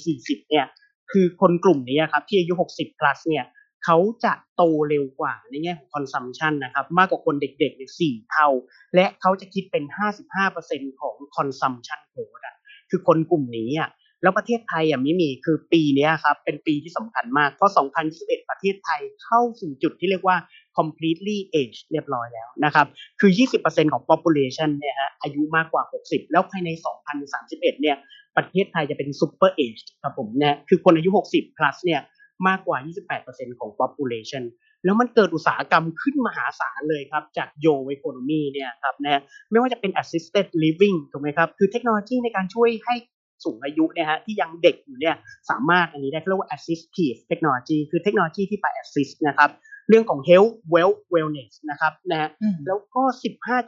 [0.00, 0.66] 2040 เนี่ย
[1.12, 3.44] คือคนกลุ่มนี้ครับที่อายุ 60 plus เนี่ย
[3.84, 8.48] เขาจะโตเร็วกว่าในแง่ของ consumption นะครับ มากกว่าคนเด็กๆเนี่ยสี่เท่า
[8.94, 9.84] และเขาจะคิดเป็น
[10.42, 12.56] 55%ของ consumption growth อะ
[12.90, 13.90] คือคนกลุ่มนี้อะ
[14.22, 17.72] แล้วประเทศไทยอะไม่มีคือปีนี้ครับเป็นปีที่สำคัญมาก เพราะ
[18.10, 20.36] 2021 ประเทศไทยเข้าสู่จุดที่เรียกว่า
[20.78, 22.86] completely age เรียบร้อยแล้วนะครับ
[23.20, 23.30] คือ
[23.62, 26.70] 20%ของ population เนี่ยฮะอายุมากกว่า 60 แล้วภายใน
[27.26, 27.96] 2031 เนี่ย
[28.36, 32.00] ประเทศไทยจะเป็น super age ครับผมเนี่ยคือคนอายุ 60 plus เนี่ย
[32.48, 32.78] มากกว่า
[33.18, 34.44] 28%ของ population
[34.84, 42.94] แล้วมันเกิดอุตสาหกรรมขึ้นมหาศาลเลยครับ จากโย economy เนี่ยครับนะไม่ว่าจะเป็น assisted living ถูกไหมครับ คือเทคโนโลยีในการช่วยให้
[43.44, 45.14] สูงอายุเนี่ยฮะที่ยังเด็กอยู่เนี่ย
[45.50, 49.50] สามารถอันนี้ได้เรียกว่า assistive technology คือเทคโนโลยีที่ไป assist นะครับ
[49.88, 52.28] เรื่องของ health wealth wellness นะครับนะฮะ
[52.66, 53.02] แล้วก็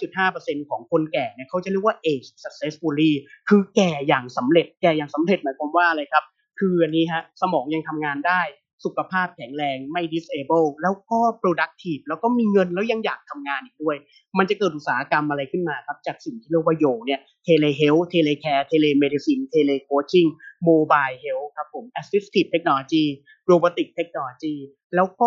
[0.02, 3.12] 15.5%ของคนแก่เนี่ยเขาจะเรียกว่า age successfully
[3.48, 6.24] คือแก่อย่างสำเร็จแก่อย่างสำเร็จหมายความว่าอะไรครับ
[6.58, 8.40] คืออันนี้ฮะสมองยังทำงานได้
[8.84, 13.96] สุขภาพแข็งแรงไม่ disable แล้วก็ productive แล้วก็มีเงินแล้วยังอยากทำงานอีกด้วย
[14.38, 20.28] มันจะเกิดอุตสาหกรรมอะไรขึ้นมาครับ จากสิ่งที่เรียกว่าโยเนี่ย telehealth telecare telemedicine telecoaching
[20.68, 23.04] mobile health ครับผม assistive technology
[23.50, 24.56] robotic technology
[24.94, 25.26] แล้วก็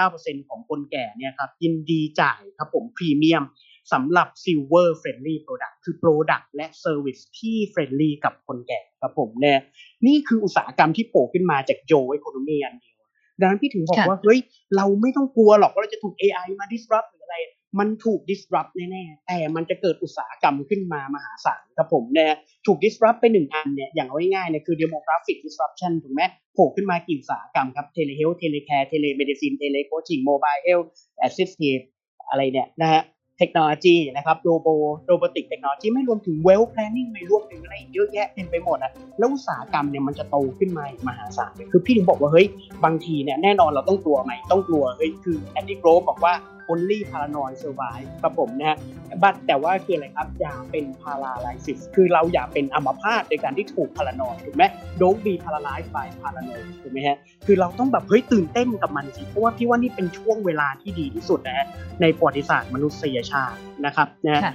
[0.00, 3.44] 59%ของคนแก่เนี่ยครับยินดีจ่ายครับผมพรีเมียม
[3.92, 9.58] สำหรับ silver friendly product คือ product และ service ที่ friendly กับคนแก่ครับผมเนี่ย
[10.06, 14.38] นี่คืออุตสาหกรรมที่โผล่ขึ้นมาจากโย economy อันเดียวดังนั้นพี่ถึงบอกว่าเฮ้ย
[14.76, 17.36] เราไม่ต้องกลัวหรอกว่าเราจะถูก AI มา disrupt หรืออะไร
[17.78, 22.32] มันถูก disrupt แน่ๆแต่มันจะเกิดอุตสาหกรรมขึ้นมามหาศาลครับผมเนี่ย
[22.66, 26.22] ถูก disrupt ไปหนึ่งอันเนี่ยอย่างง่ายๆเนี่ยคือ demographic disruption ถูกไหม
[26.54, 30.88] โผล่ขึ้นมากี่อุตสาหกรรมครับ telehealth telecare telemedicine telecoaching mobile health
[31.26, 31.82] assistive
[32.28, 33.02] อะไรเนี่ยนะฮะ
[33.40, 34.68] เทคโนโลยีนะครับโรโบ
[35.06, 42.46] robotic เทคโนโลยีไม่รวมถึง wealth planning ไม่รวมถึงอะไรเยอะแยะเต็มไปหมดอะแล้วอุตสาหกรรมเนี่ยมันจะโตขึ้นมามหาศาลคือพี่ถึงบอกว่าเฮ้ย
[42.84, 46.32] บางทีเนี่ยแน่นอนเราต้องกลัวไหมต้องกลัวเฮ้ยคือ Andy Grove อกว่า
[46.70, 48.76] only paranoid survive ครับผมนะฮะ
[49.22, 54.64] but แต่ว่าคืออะไรครับ อย่าเป็น paralysis คือเราอย่าเป็นอัมพาตในการที่ถูก paranoid ถูกไหม
[55.00, 61.66] don't be paralyzed by paranoid ถูกไหมฮะ คือเราต้องแบบเฮ้ยตื่นเต้นกับมันสิเพราะว่าพี่ว่านี่เป็นช่วงเวลาที่ดีที่สุดนะฮะ
[62.00, 64.54] ในประวัติศาสตร์มนุษยชาตินะครับนะ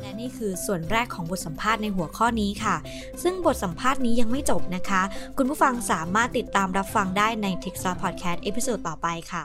[0.00, 2.76] และนี่คือส่วนแรกของบทสัมภาษณ์ในหัวข้อนี้ค่ะ
[3.22, 5.02] ซึ่งบทสัมภาษณ์นี้ยังไม่จบนะคะ
[5.36, 9.44] คุณผู้ฟังสามารถติดตามรับฟังได้ใน t e x t Podcast episode ต่อไปค่ะ